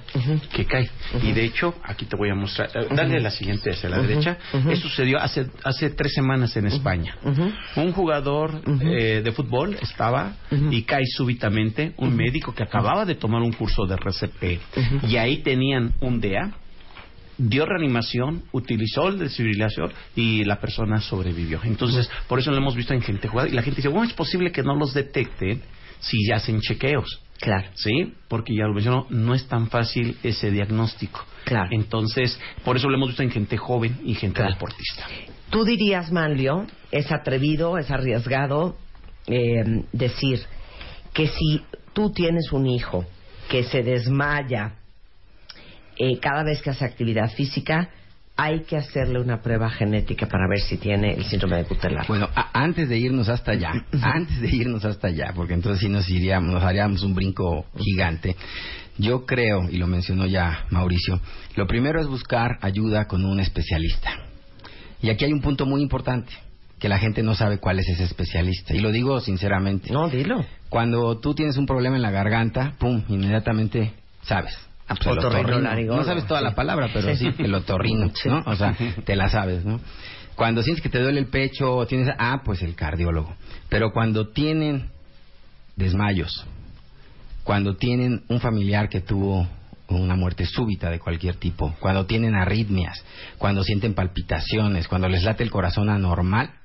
[0.53, 0.87] que cae.
[1.23, 4.37] Y de hecho, aquí te voy a mostrar, eh, dale la siguiente hacia la derecha.
[4.69, 7.15] Eso sucedió hace, hace tres semanas en España.
[7.77, 10.33] Un jugador eh, de fútbol estaba
[10.69, 11.93] y cae súbitamente.
[11.97, 12.61] Un médico que
[12.91, 14.59] acababa de tomar un curso de RCP
[15.07, 16.51] y ahí tenían un DEA.
[17.37, 21.59] Dio reanimación, utilizó el desfibrilación y la persona sobrevivió.
[21.63, 23.49] Entonces, por eso lo hemos visto en gente jugada.
[23.49, 25.61] Y la gente dice, ¿cómo es posible que no los detecten
[26.01, 27.19] si ya hacen chequeos?
[27.39, 27.67] Claro.
[27.73, 28.13] ¿Sí?
[28.27, 31.25] Porque ya lo mencionó, no es tan fácil ese diagnóstico.
[31.45, 31.69] Claro.
[31.71, 34.51] Entonces, por eso lo hemos visto en gente joven y gente Claro.
[34.53, 35.07] deportista.
[35.49, 38.75] Tú dirías, Manlio, es atrevido, es arriesgado
[39.27, 40.41] eh, decir
[41.13, 41.61] que si
[41.93, 43.05] tú tienes un hijo
[43.49, 44.75] que se desmaya
[45.97, 47.89] eh, cada vez que hace actividad física,
[48.35, 52.07] hay que hacerle una prueba genética para ver si tiene el síndrome de Gutelar.
[52.07, 53.71] Bueno, antes de irnos hasta allá,
[54.01, 58.35] antes de irnos hasta allá, porque entonces sí nos iríamos, nos haríamos un brinco gigante.
[58.97, 61.19] Yo creo, y lo mencionó ya Mauricio,
[61.55, 64.11] lo primero es buscar ayuda con un especialista.
[65.01, 66.31] Y aquí hay un punto muy importante,
[66.81, 68.73] que la gente no sabe cuál es ese especialista.
[68.73, 69.93] Y lo digo sinceramente.
[69.93, 70.43] No, dilo.
[70.67, 74.57] Cuando tú tienes un problema en la garganta, pum, inmediatamente sabes.
[74.87, 76.45] Ah, pues Otorrino No sabes toda sí.
[76.45, 78.11] la palabra, pero sí, el otorrino.
[78.25, 78.43] ¿no?
[78.47, 78.75] O sea,
[79.05, 79.79] te la sabes, ¿no?
[80.35, 83.35] Cuando sientes que te duele el pecho, o tienes, ah, pues el cardiólogo.
[83.69, 84.89] Pero cuando tienen
[85.75, 86.47] desmayos,
[87.43, 89.47] cuando tienen un familiar que tuvo
[89.87, 93.05] una muerte súbita de cualquier tipo, cuando tienen arritmias,
[93.37, 96.55] cuando sienten palpitaciones, cuando les late el corazón anormal,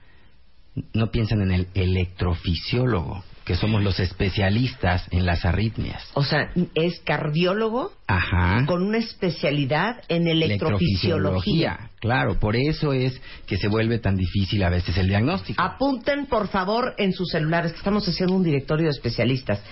[0.92, 6.02] no piensan en el electrofisiólogo, que somos los especialistas en las arritmias.
[6.14, 8.64] O sea, es cardiólogo Ajá.
[8.66, 11.90] con una especialidad en electrofisiología.
[12.00, 15.62] Claro, por eso es que se vuelve tan difícil a veces el diagnóstico.
[15.62, 19.62] Apunten, por favor, en sus celulares que estamos haciendo un directorio de especialistas.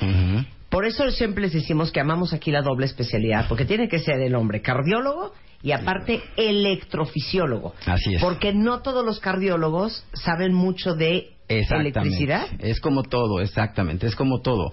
[0.68, 4.20] Por eso siempre les decimos que amamos aquí la doble especialidad, porque tiene que ser
[4.20, 5.32] el hombre cardiólogo
[5.64, 7.74] y aparte electrofisiólogo.
[7.86, 8.22] Así es.
[8.22, 12.46] Porque no todos los cardiólogos saben mucho de electricidad.
[12.58, 14.70] Es como todo, exactamente, es como todo.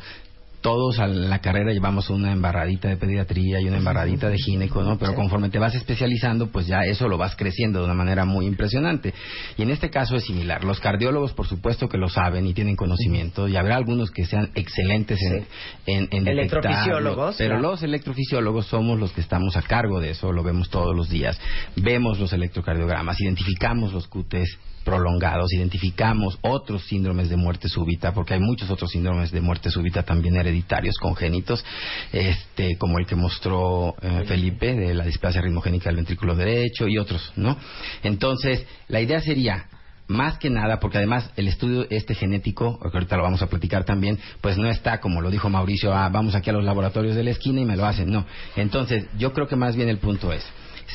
[0.61, 4.97] Todos a la carrera llevamos una embarradita de pediatría y una embarradita de gineco, ¿no?
[4.99, 8.45] Pero conforme te vas especializando, pues ya eso lo vas creciendo de una manera muy
[8.45, 9.13] impresionante.
[9.57, 10.63] Y en este caso es similar.
[10.63, 14.51] Los cardiólogos, por supuesto que lo saben y tienen conocimiento, y habrá algunos que sean
[14.53, 15.47] excelentes en, Sí.
[15.87, 17.35] en, en Electrofisiólogos.
[17.37, 17.71] Pero claro.
[17.71, 21.39] los electrofisiólogos somos los que estamos a cargo de eso, lo vemos todos los días.
[21.75, 28.39] Vemos los electrocardiogramas, identificamos los QTs prolongados, identificamos otros síndromes de muerte súbita, porque hay
[28.39, 31.63] muchos otros síndromes de muerte súbita también hereditarios, congénitos,
[32.11, 36.97] este, como el que mostró eh, Felipe de la displasia ritmogénica del ventrículo derecho y
[36.97, 37.57] otros, ¿no?
[38.03, 39.67] Entonces, la idea sería
[40.07, 43.85] más que nada, porque además el estudio este genético, que ahorita lo vamos a platicar
[43.85, 47.23] también, pues no está como lo dijo Mauricio, ah, vamos aquí a los laboratorios de
[47.23, 48.11] la esquina y me lo hacen.
[48.11, 48.25] No.
[48.55, 50.43] Entonces, yo creo que más bien el punto es,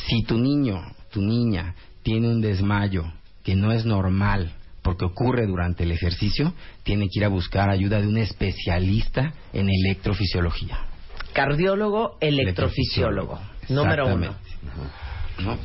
[0.07, 3.05] si tu niño, tu niña, tiene un desmayo
[3.47, 4.51] que no es normal,
[4.83, 9.69] porque ocurre durante el ejercicio, tiene que ir a buscar ayuda de un especialista en
[9.71, 10.81] electrofisiología.
[11.33, 13.39] Cardiólogo, electrofisiólogo.
[13.69, 14.35] Número uno.
[15.45, 15.59] ¿No?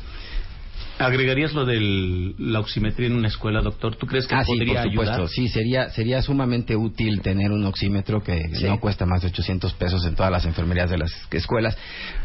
[1.06, 3.96] ¿Agregarías lo de la oximetría en una escuela, doctor?
[3.96, 5.12] ¿Tú crees que Ah, sí, podría por supuesto.
[5.14, 5.28] ayudar?
[5.28, 8.64] Sí, sería, sería sumamente útil tener un oxímetro que Sí.
[8.66, 11.76] no cuesta más de 800 pesos en todas las enfermerías de las escuelas,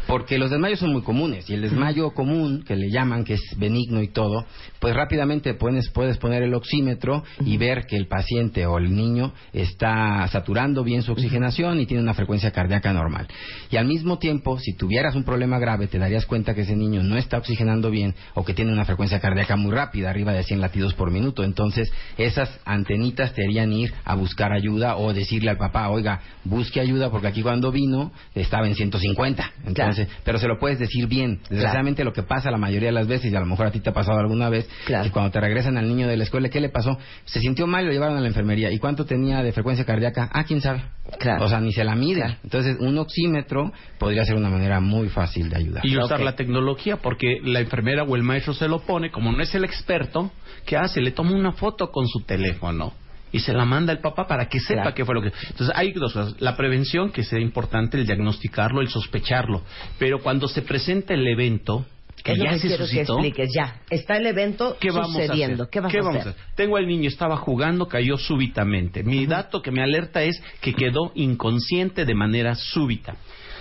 [0.06, 3.42] porque los desmayos son muy comunes y el desmayo común, que le llaman, que es
[3.56, 4.46] benigno y todo,
[4.78, 9.32] pues rápidamente puedes, puedes poner el oxímetro y ver que el paciente o el niño
[9.52, 13.26] está saturando bien su oxigenación y tiene una frecuencia cardíaca normal.
[13.70, 17.02] Y al mismo tiempo, si tuvieras un problema grave, te darías cuenta que ese niño
[17.02, 20.60] no está oxigenando bien o que tiene una frecuencia cardíaca muy rápida, arriba de 100
[20.60, 21.44] latidos por minuto.
[21.44, 26.80] Entonces, esas antenitas te harían ir a buscar ayuda o decirle al papá, oiga, busque
[26.80, 29.50] ayuda porque aquí cuando vino estaba en 150.
[29.66, 31.40] Entonces, pero se lo puedes decir bien.
[31.50, 33.80] Desgraciadamente lo que pasa la mayoría de las veces, y a lo mejor a ti
[33.80, 35.04] te ha pasado alguna vez, Claro.
[35.04, 36.98] que cuando te regresan al niño de la escuela, ¿qué le pasó?
[37.24, 38.70] Se sintió mal y lo llevaron a la enfermería.
[38.70, 40.28] ¿Y cuánto tenía de frecuencia cardíaca?
[40.32, 40.82] Ah, quién sabe.
[41.18, 41.44] Claro.
[41.44, 42.38] O sea, ni se la mide.
[42.44, 45.86] Entonces, un oxímetro podría ser una manera muy fácil de ayudar.
[45.86, 49.42] Y usar la tecnología, porque la enfermera o el maestro se lo pone, como no
[49.42, 50.30] es el experto,
[50.66, 51.00] ¿qué hace?
[51.00, 52.92] Le toma una foto con su teléfono
[53.32, 54.94] y se la manda al papá para que sepa Claro.
[54.94, 55.32] qué fue lo que...
[55.50, 56.40] Entonces hay dos cosas.
[56.40, 59.62] La prevención, que sea importante, el diagnosticarlo, el sospecharlo.
[59.98, 61.84] Pero cuando se presenta el evento,
[62.22, 63.16] que es lo ya que se quiero suscitó...
[63.16, 63.80] que expliques ya.
[63.90, 65.68] Está el evento ¿Qué vamos sucediendo.
[65.68, 66.34] ¿Qué vas a vamos hacer?
[66.54, 69.02] Tengo al niño, estaba jugando, cayó súbitamente.
[69.02, 73.16] Mi dato que me alerta es que quedó inconsciente de manera súbita.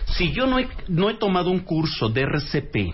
[0.05, 2.93] Si yo no he, no he tomado un curso de RCP,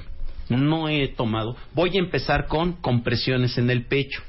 [0.50, 4.22] no he tomado, voy a empezar con compresiones en el pecho.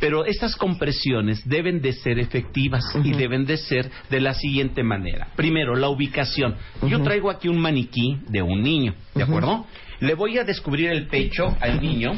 [0.00, 5.28] Pero estas compresiones deben de ser efectivas y deben de ser de la siguiente manera.
[5.34, 6.54] Primero, la ubicación.
[6.86, 9.66] Yo traigo aquí un maniquí de un niño, ¿de acuerdo?
[10.00, 12.12] Le voy a descubrir el pecho al niño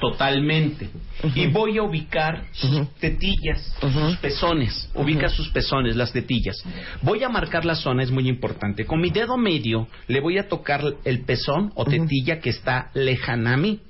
[0.00, 0.90] totalmente.
[1.34, 4.90] Y voy a ubicar sus tetillas, sus pezones.
[4.94, 6.56] Ubica sus pezones, las tetillas.
[7.02, 8.84] Voy a marcar la zona, es muy importante.
[8.84, 13.54] Con mi dedo medio le voy a tocar el pezón o tetilla que está lejana
[13.54, 13.80] a mí.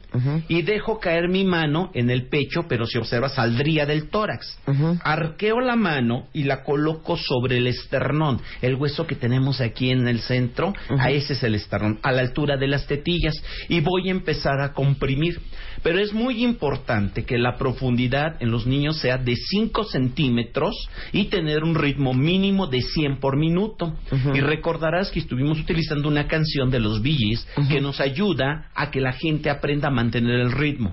[0.49, 4.59] Y dejo caer mi mano en el pecho, pero si observas saldría del tórax.
[5.03, 10.07] Arqueo la mano y la coloco sobre el esternón, el hueso que tenemos aquí en
[10.09, 13.35] el centro, a ese es el esternón, a la altura de las tetillas
[13.69, 15.41] y voy a empezar a comprimir.
[15.83, 20.75] Pero es muy importante que la profundidad en los niños sea de 5 centímetros
[21.13, 23.97] y tener un ritmo mínimo de 100 por minuto.
[24.33, 29.01] Y recordarás que estuvimos utilizando una canción de los Billys que nos ayuda a que
[29.01, 30.93] la gente aprenda a mantener el ritmo.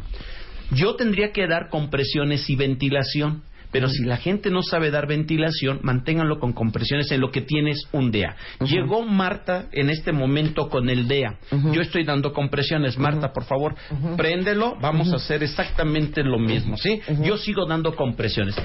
[0.71, 3.43] Yo tendría que dar compresiones y ventilación.
[3.73, 7.87] Pero si la gente no sabe dar ventilación, manténganlo con compresiones en lo que tienes
[7.93, 8.35] un DEA.
[8.65, 11.37] Llegó Marta en este momento con el DEA.
[11.71, 12.97] Yo estoy dando compresiones.
[12.97, 13.75] Marta, por favor,
[14.17, 14.75] préndelo.
[14.81, 16.99] Vamos a hacer exactamente lo mismo, ¿sí?
[17.23, 18.55] Yo sigo dando compresiones.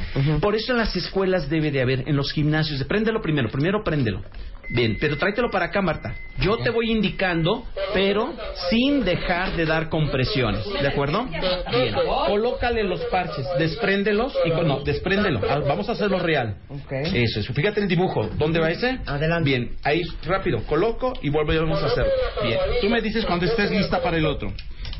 [0.40, 4.22] Por eso en las escuelas debe de haber, en los gimnasios, préndelo primero, primero préndelo.
[4.68, 6.14] Bien, pero tráetelo para acá, Marta.
[6.38, 7.64] Yo te voy indicando,
[7.94, 8.34] pero
[8.70, 10.64] sin dejar de dar compresiones.
[10.80, 11.26] ¿De acuerdo?
[11.70, 11.94] Bien.
[12.26, 15.40] Colócale los parches, despréndelos y no, despréndelo.
[15.48, 16.56] Ah, Vamos a hacerlo real.
[16.90, 17.48] Eso es.
[17.48, 18.28] Fíjate el dibujo.
[18.36, 18.98] ¿Dónde va ese?
[19.06, 19.48] Adelante.
[19.48, 20.62] Bien, ahí rápido.
[20.64, 22.12] Coloco y volvemos a hacerlo.
[22.42, 22.58] Bien.
[22.80, 24.52] Tú me dices cuando estés lista para el otro.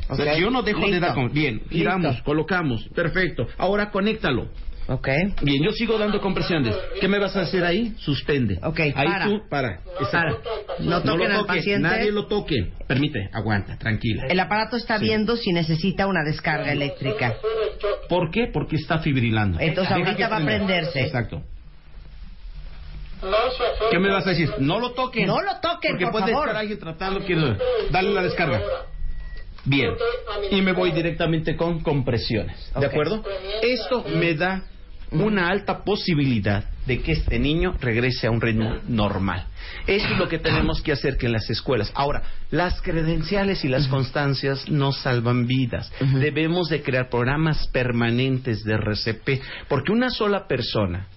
[0.09, 2.23] O sea, yo no dejo de dar Bien, giramos, Listo.
[2.23, 2.87] colocamos.
[2.95, 3.47] Perfecto.
[3.57, 4.47] Ahora conéctalo.
[4.89, 5.07] Ok.
[5.41, 6.75] Bien, yo sigo dando compresiones.
[7.01, 7.93] ¿Qué me vas a hacer ahí?
[7.97, 8.57] Suspende.
[8.63, 9.25] Ok, ahí para.
[9.25, 9.81] tú, para.
[9.99, 10.41] Exacto.
[10.65, 10.79] Para.
[10.79, 11.87] No toquen lo al paciente.
[11.87, 12.71] Nadie lo toque.
[12.87, 14.27] Permite, aguanta, tranquila.
[14.29, 17.35] El aparato está viendo si necesita una descarga eléctrica.
[18.07, 18.47] ¿Por qué?
[18.47, 19.59] Porque está fibrilando.
[19.59, 21.01] Entonces, Deja ahorita va a prenderse.
[21.01, 21.43] Exacto.
[23.91, 24.49] ¿Qué me vas a decir?
[24.59, 25.25] No lo toquen.
[25.27, 26.47] No lo toquen, Porque por puede favor.
[26.47, 27.25] estar alguien tratando.
[27.25, 27.57] Quiero
[27.89, 28.61] darle la descarga.
[29.65, 29.91] Bien.
[30.51, 32.71] Y me voy directamente con compresiones.
[32.79, 33.23] ¿De acuerdo?
[33.61, 34.63] Esto me da
[35.11, 39.45] una alta posibilidad de que este niño regrese a un ritmo normal.
[39.85, 41.91] Eso es lo que tenemos que hacer que en las escuelas.
[41.95, 45.91] Ahora, las credenciales y las constancias no salvan vidas.
[46.19, 51.07] Debemos de crear programas permanentes de RCP, porque una sola persona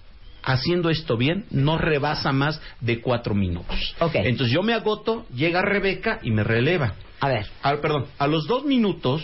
[0.43, 3.95] haciendo esto bien no rebasa más de cuatro minutos.
[3.99, 4.15] Ok.
[4.15, 6.95] Entonces yo me agoto, llega Rebeca y me releva.
[7.19, 7.45] A ver.
[7.61, 9.23] Ah, perdón, a los dos minutos,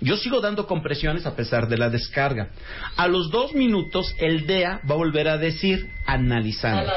[0.00, 2.48] yo sigo dando compresiones a pesar de la descarga.
[2.96, 6.90] A los dos minutos, el DEA va a volver a decir, analizando.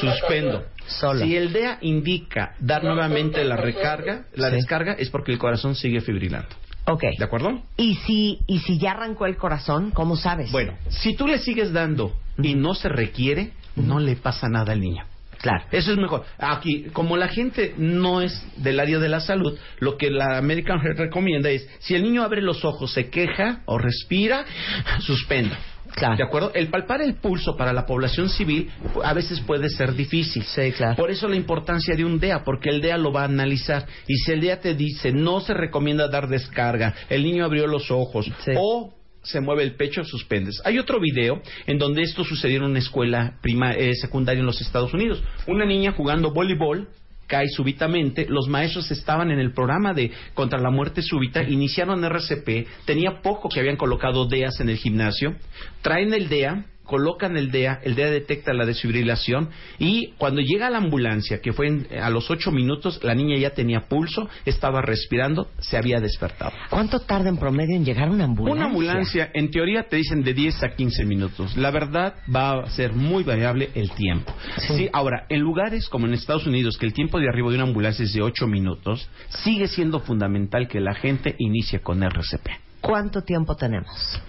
[0.00, 0.64] Suspendo.
[0.86, 1.24] Solo.
[1.24, 4.56] Si el DEA indica dar nuevamente la recarga, la Sí.
[4.56, 6.48] descarga, es porque el corazón sigue fibrilando.
[6.86, 7.04] Ok.
[7.16, 7.62] ¿De acuerdo?
[7.76, 9.92] ¿Y si, ¿Y si ya arrancó el corazón?
[9.92, 10.50] ¿Cómo sabes?
[10.50, 14.80] Bueno, si tú le sigues dando y no se requiere, no le pasa nada al
[14.80, 15.04] niño.
[15.42, 15.64] Claro.
[15.72, 16.24] Eso es mejor.
[16.38, 20.80] Aquí, como la gente no es del área de la salud, lo que la American
[20.80, 24.44] Heart recomienda es, si el niño abre los ojos, se queja o respira,
[25.00, 25.58] suspenda.
[25.94, 26.16] Claro.
[26.16, 26.52] ¿De acuerdo?
[26.54, 28.70] El palpar el pulso para la población civil
[29.04, 30.42] a veces puede ser difícil.
[30.44, 30.96] Sí, claro.
[30.96, 33.84] Por eso la importancia de un DEA, porque el DEA lo va a analizar.
[34.06, 37.90] Y si el DEA te dice, no se recomienda dar descarga, el niño abrió los
[37.90, 38.52] ojos, Sí.
[38.56, 40.60] o se mueve el pecho, suspendes.
[40.64, 44.60] Hay otro video en donde esto sucedió en una escuela prima, eh, secundaria en los
[44.60, 45.22] Estados Unidos.
[45.46, 46.88] Una niña jugando voleibol
[47.26, 52.66] cae súbitamente, los maestros estaban en el programa de contra la muerte súbita, iniciaron RCP,
[52.84, 55.36] tenía poco que habían colocado DEAs en el gimnasio,
[55.80, 60.78] traen el DEA, colocan el DEA, el DEA detecta la desfibrilación y cuando llega la
[60.78, 65.48] ambulancia, que fue en- a los ocho minutos, la niña ya tenía pulso, estaba respirando,
[65.58, 66.52] se había despertado.
[66.70, 68.54] ¿Cuánto tarda en promedio en llegar una ambulancia?
[68.56, 71.56] Una ambulancia, en teoría, te dicen de 10 a 15 minutos.
[71.56, 74.32] La verdad, va a ser muy variable el tiempo.
[74.68, 74.88] Sí.
[74.92, 78.04] ahora, en lugares como en Estados Unidos, que el tiempo de arribo de una ambulancia
[78.04, 79.08] es de 8 minutos,
[79.44, 82.48] sigue siendo fundamental que la gente inicie con RCP.
[82.80, 84.20] ¿Cuánto tiempo tenemos?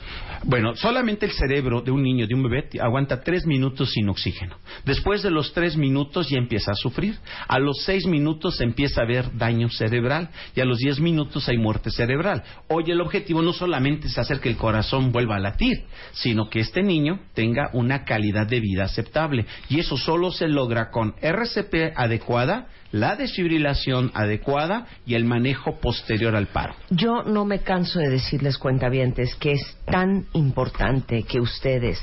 [0.45, 4.57] Bueno, solamente el cerebro de un niño, de un bebé, aguanta tres minutos sin oxígeno.
[4.83, 7.17] Después de los tres minutos ya empieza a sufrir.
[7.47, 11.57] A los seis minutos empieza a haber daño cerebral y a los diez minutos hay
[11.57, 12.43] muerte cerebral.
[12.67, 16.59] Hoy el objetivo no solamente es hacer que el corazón vuelva a latir, sino que
[16.59, 19.45] este niño tenga una calidad de vida aceptable.
[19.69, 26.35] Y eso solo se logra con RCP adecuada, la desfibrilación adecuada y el manejo posterior
[26.35, 26.75] al paro.
[26.91, 32.01] Yo no me canso de decirles, cuentavientes, que es tan importante que ustedes,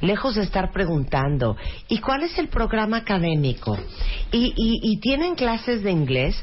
[0.00, 1.56] lejos de estar preguntando,
[1.88, 3.78] ¿y cuál es el programa académico?
[4.32, 6.34] ¿Y, y, y tienen clases de inglés?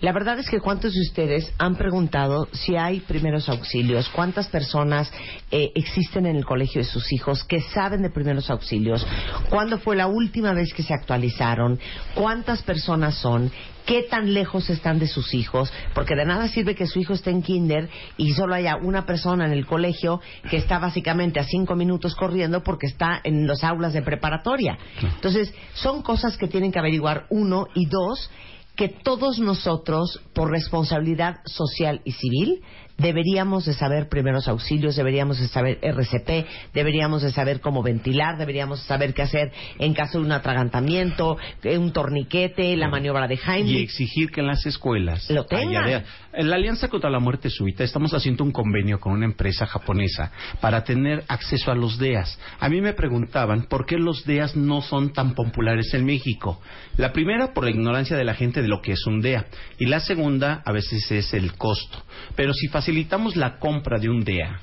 [0.00, 5.10] La verdad es que cuántos de ustedes han preguntado si hay primeros auxilios, cuántas personas
[5.50, 9.06] eh, existen en el colegio de sus hijos que saben de primeros auxilios,
[9.48, 11.80] cuándo fue la última vez que se actualizaron,
[12.14, 13.50] cuántas personas son,
[13.86, 17.30] qué tan lejos están de sus hijos, porque de nada sirve que su hijo esté
[17.30, 17.88] en kinder
[18.18, 20.20] y solo haya una persona en el colegio
[20.50, 24.76] que está básicamente a cinco minutos corriendo porque está en las aulas de preparatoria.
[25.00, 28.30] Entonces, son cosas que tienen que averiguar uno y dos
[28.76, 32.62] que todos nosotros, por responsabilidad social y civil,
[32.98, 38.80] deberíamos de saber primeros auxilios, deberíamos de saber RCP, deberíamos de saber cómo ventilar, deberíamos
[38.82, 41.36] de saber qué hacer en caso de un atragantamiento,
[41.78, 43.82] un torniquete, la maniobra de Y Heimlich.
[43.84, 45.84] exigir que en las escuelas Lo tengan.
[45.84, 46.04] haya
[46.36, 50.30] En la Alianza contra la Muerte Súbita estamos haciendo un convenio con una empresa japonesa
[50.60, 52.38] para tener acceso a los DEAS.
[52.60, 56.60] A mí me preguntaban por qué los DEAS no son tan populares en México.
[56.98, 59.46] La primera, por la ignorancia de la gente de lo que es un DEA.
[59.78, 62.04] Y la segunda, a veces es el costo.
[62.34, 64.60] Pero si facilitamos la compra de un DEA,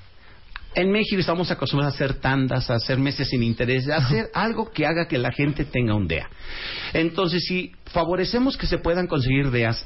[0.75, 4.69] en México estamos acostumbrados a hacer tandas, a hacer meses sin interés, a hacer algo
[4.69, 6.29] que haga que la gente tenga un DEA.
[6.93, 9.83] Entonces, si favorecemos que se puedan conseguir DEAs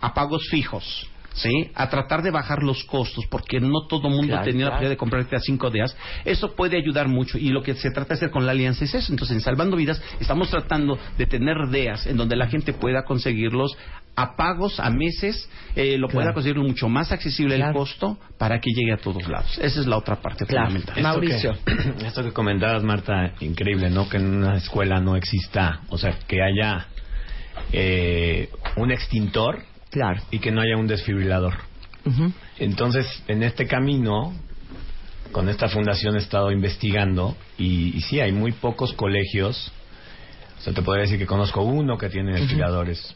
[0.00, 1.70] a pagos fijos, ¿sí?
[1.74, 4.90] A tratar de bajar los costos, porque no todo el mundo Claro, tenía la posibilidad
[4.90, 7.38] de comprarte a cinco DEAs, eso puede ayudar mucho.
[7.38, 9.12] Y lo que se trata de hacer con la alianza es eso.
[9.12, 13.76] Entonces, en Salvando Vidas, estamos tratando de tener DEAs en donde la gente pueda conseguirlos
[14.16, 18.70] a pagos, a meses, eh, lo pueda conseguir mucho más accesible el costo para que
[18.72, 19.56] llegue a todos lados.
[19.62, 20.66] Esa es la otra parte Claro.
[20.70, 20.96] fundamental.
[20.96, 21.56] Esto Mauricio.
[21.64, 24.08] que- esto que comentabas, Marta, increíble, ¿no?
[24.08, 26.88] Que en una escuela no exista, o sea, que haya
[27.72, 30.20] eh, un extintor Claro.
[30.30, 31.54] y que no haya un desfibrilador.
[32.58, 34.32] Entonces, en este camino,
[35.30, 39.70] con esta fundación he estado investigando y, y sí, hay muy pocos colegios.
[40.58, 43.14] O sea, te podría decir que conozco uno que tiene desfibriladores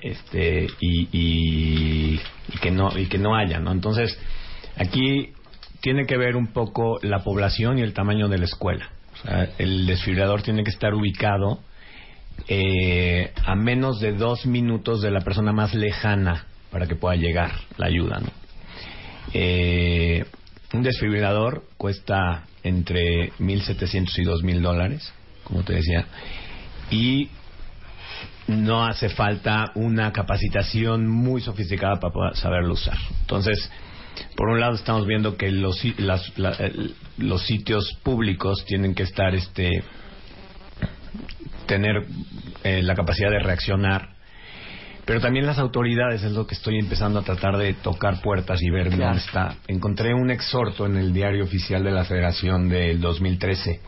[0.00, 2.20] este, y, y,
[2.52, 3.72] y que no, y que no haya, ¿no?
[3.72, 4.18] Entonces,
[4.76, 5.32] aquí
[5.80, 8.90] tiene que ver un poco la población y el tamaño de la escuela.
[9.14, 11.60] O sea, el desfibrilador tiene que estar ubicado
[12.48, 17.52] eh, a menos de dos minutos de la persona más lejana para que pueda llegar
[17.76, 18.20] la ayuda.
[19.32, 20.24] Eh,
[20.72, 25.12] un desfibrilador cuesta entre 1.700 y 2.000 dólares,
[25.44, 26.06] como te decía,
[26.90, 27.28] y
[28.48, 32.96] no hace falta una capacitación muy sofisticada para saberlo usar.
[33.20, 33.70] Entonces,
[34.36, 36.20] por un lado estamos viendo que los, la-
[37.18, 39.82] los sitios públicos tienen que estar este
[41.66, 42.04] tener
[42.64, 44.16] eh, la capacidad de reaccionar
[45.06, 48.70] pero también las autoridades es lo que estoy empezando a tratar de tocar puertas y
[48.70, 49.04] ver Claro.
[49.04, 49.54] dónde está.
[49.68, 53.80] Encontré un exhorto en el diario oficial de la Federación del 2013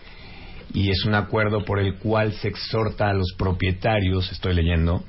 [0.74, 5.02] y es un acuerdo por el cual se exhorta a los propietarios, estoy leyendo,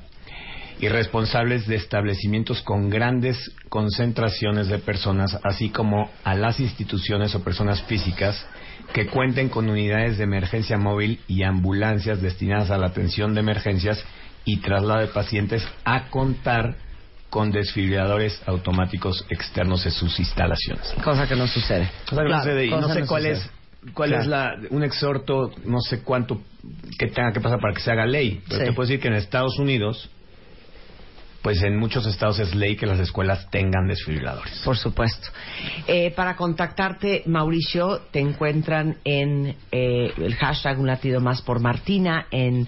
[0.79, 3.37] y responsables de establecimientos con grandes
[3.69, 8.47] concentraciones de personas, así como a las instituciones o personas físicas
[8.93, 14.03] que cuenten con unidades de emergencia móvil y ambulancias destinadas a la atención de emergencias
[14.45, 16.75] y traslado de pacientes a contar
[17.29, 20.91] con desfibriladores automáticos externos en sus instalaciones.
[21.03, 21.87] Cosa que no sucede.
[22.11, 23.37] O sea, que no Claro, sé de- y cosa no sé no cuál sucede.
[23.37, 23.51] es
[23.93, 24.23] cuál Claro.
[24.23, 26.41] es la un exhorto, no sé cuánto
[26.97, 28.65] que tenga que pasar para que se haga ley, pero Sí.
[28.65, 30.09] te puedo decir que en Estados Unidos
[31.41, 34.61] pues en muchos estados es ley que las escuelas tengan desfibriladores.
[34.65, 35.27] Por supuesto.
[35.87, 42.27] Eh, para contactarte, Mauricio, te encuentran en eh, el hashtag Un latido más por Martina
[42.31, 42.67] en,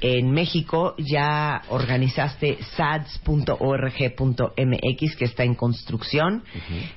[0.00, 0.94] en México.
[0.98, 6.42] Ya organizaste sads.org.mx que está en construcción,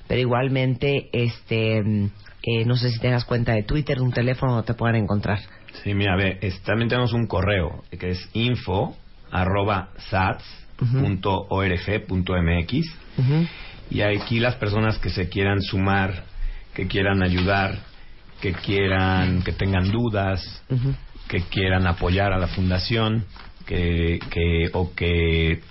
[0.08, 4.74] pero igualmente, este, eh, no sé si tengas cuenta de Twitter, un teléfono donde te
[4.74, 5.40] puedan encontrar.
[5.84, 8.96] Sí, mira, ve, es- también tenemos un correo que es info
[9.32, 9.90] arroba
[10.80, 12.72] sats.org.mx
[13.18, 13.48] Ujú.
[13.90, 16.26] y aquí las personas que se quieran sumar,
[16.74, 17.80] que quieran ayudar,
[18.42, 20.64] que quieran, que tengan dudas,
[21.28, 23.26] que quieran apoyar a la fundación,
[23.66, 25.62] que, que o que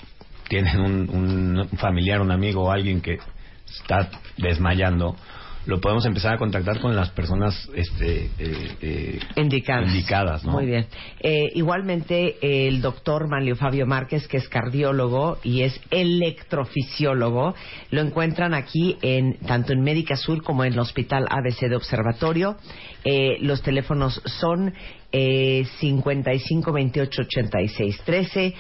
[0.49, 3.19] tienen un, un familiar, un amigo o alguien que
[3.67, 5.17] está desmayando,
[5.67, 9.89] lo podemos empezar a contactar con las personas este, eh, eh, Indicadas.
[9.89, 10.53] indicadas, ¿no?
[10.53, 10.87] Muy bien.
[11.21, 17.55] Eh, igualmente, el doctor Manlio Fabio Márquez, que es cardiólogo y es electrofisiólogo,
[17.91, 22.57] lo encuentran aquí en tanto en Médica Sur como en el Hospital ABC de Observatorio.
[23.05, 24.75] Eh, los teléfonos son
[25.13, 28.55] eh, 55 28 86 13,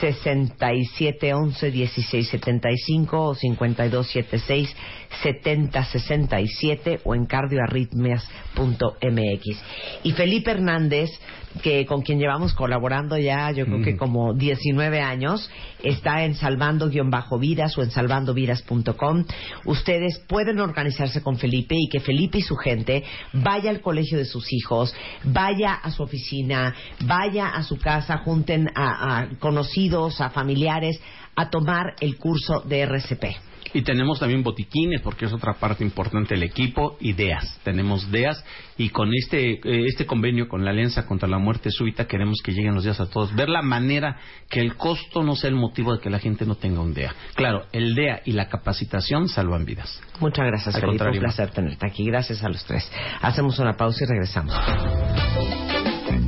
[0.00, 4.76] 67 11 16 75 o 52 76
[5.22, 9.62] 70 67 o en cardioarritmias.mx.
[10.04, 11.10] Y Felipe Hernández,
[11.58, 15.50] que con quien llevamos colaborando ya, yo creo que como 19 años,
[15.82, 19.24] está en salvando-vidas o en salvandovidas.com.
[19.64, 24.24] Ustedes pueden organizarse con Felipe y que Felipe y su gente vaya al colegio de
[24.24, 24.94] sus hijos,
[25.24, 26.74] vaya a su oficina,
[27.06, 31.00] vaya a su casa, junten a, a conocidos, a familiares,
[31.36, 33.47] a tomar el curso de RCP.
[33.74, 37.60] Y tenemos también botiquines, porque es otra parte importante del equipo, y DEAS.
[37.64, 38.44] Tenemos DEAS
[38.76, 42.52] y con este, eh, este convenio con la Alianza contra la Muerte Súbita queremos que
[42.52, 43.34] lleguen los días a todos.
[43.34, 44.16] Ver la manera
[44.48, 47.14] que el costo no sea el motivo de que la gente no tenga un DEA.
[47.34, 50.00] Claro, el DEA y la capacitación salvan vidas.
[50.20, 51.08] Muchas gracias, Al Felipe.
[51.08, 52.04] Un placer tenerte aquí.
[52.04, 52.90] Gracias a los tres.
[53.20, 54.54] Hacemos una pausa y regresamos.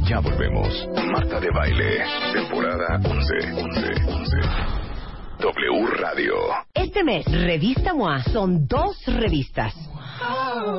[0.09, 0.89] Ya volvemos.
[1.13, 3.53] Marta de Baile, temporada 11.
[3.53, 3.81] 11.
[4.09, 4.80] 11.
[5.41, 6.35] W Radio.
[6.75, 9.75] Este mes, Revista MOA son dos revistas.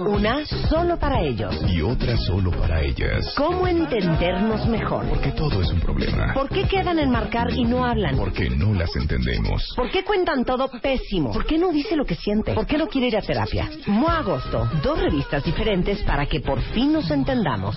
[0.06, 1.56] Una solo para ellos.
[1.68, 3.34] Y otra solo para ellas.
[3.36, 5.08] ¿Cómo entendernos mejor?
[5.10, 6.36] Porque todo es un problema.
[6.36, 8.16] ¿Por qué quedan en marcar y no hablan?
[8.16, 9.64] Porque no las entendemos.
[9.76, 11.32] ¿Por qué cuentan todo pésimo?
[11.34, 12.54] ¿Por qué no dice lo que siente?
[12.54, 13.68] ¿Por qué no quiere ir a terapia?
[13.88, 17.76] MOA Agosto, dos revistas diferentes para que por fin nos entendamos.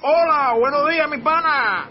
[0.00, 1.90] Hola, buenos días, mi pana.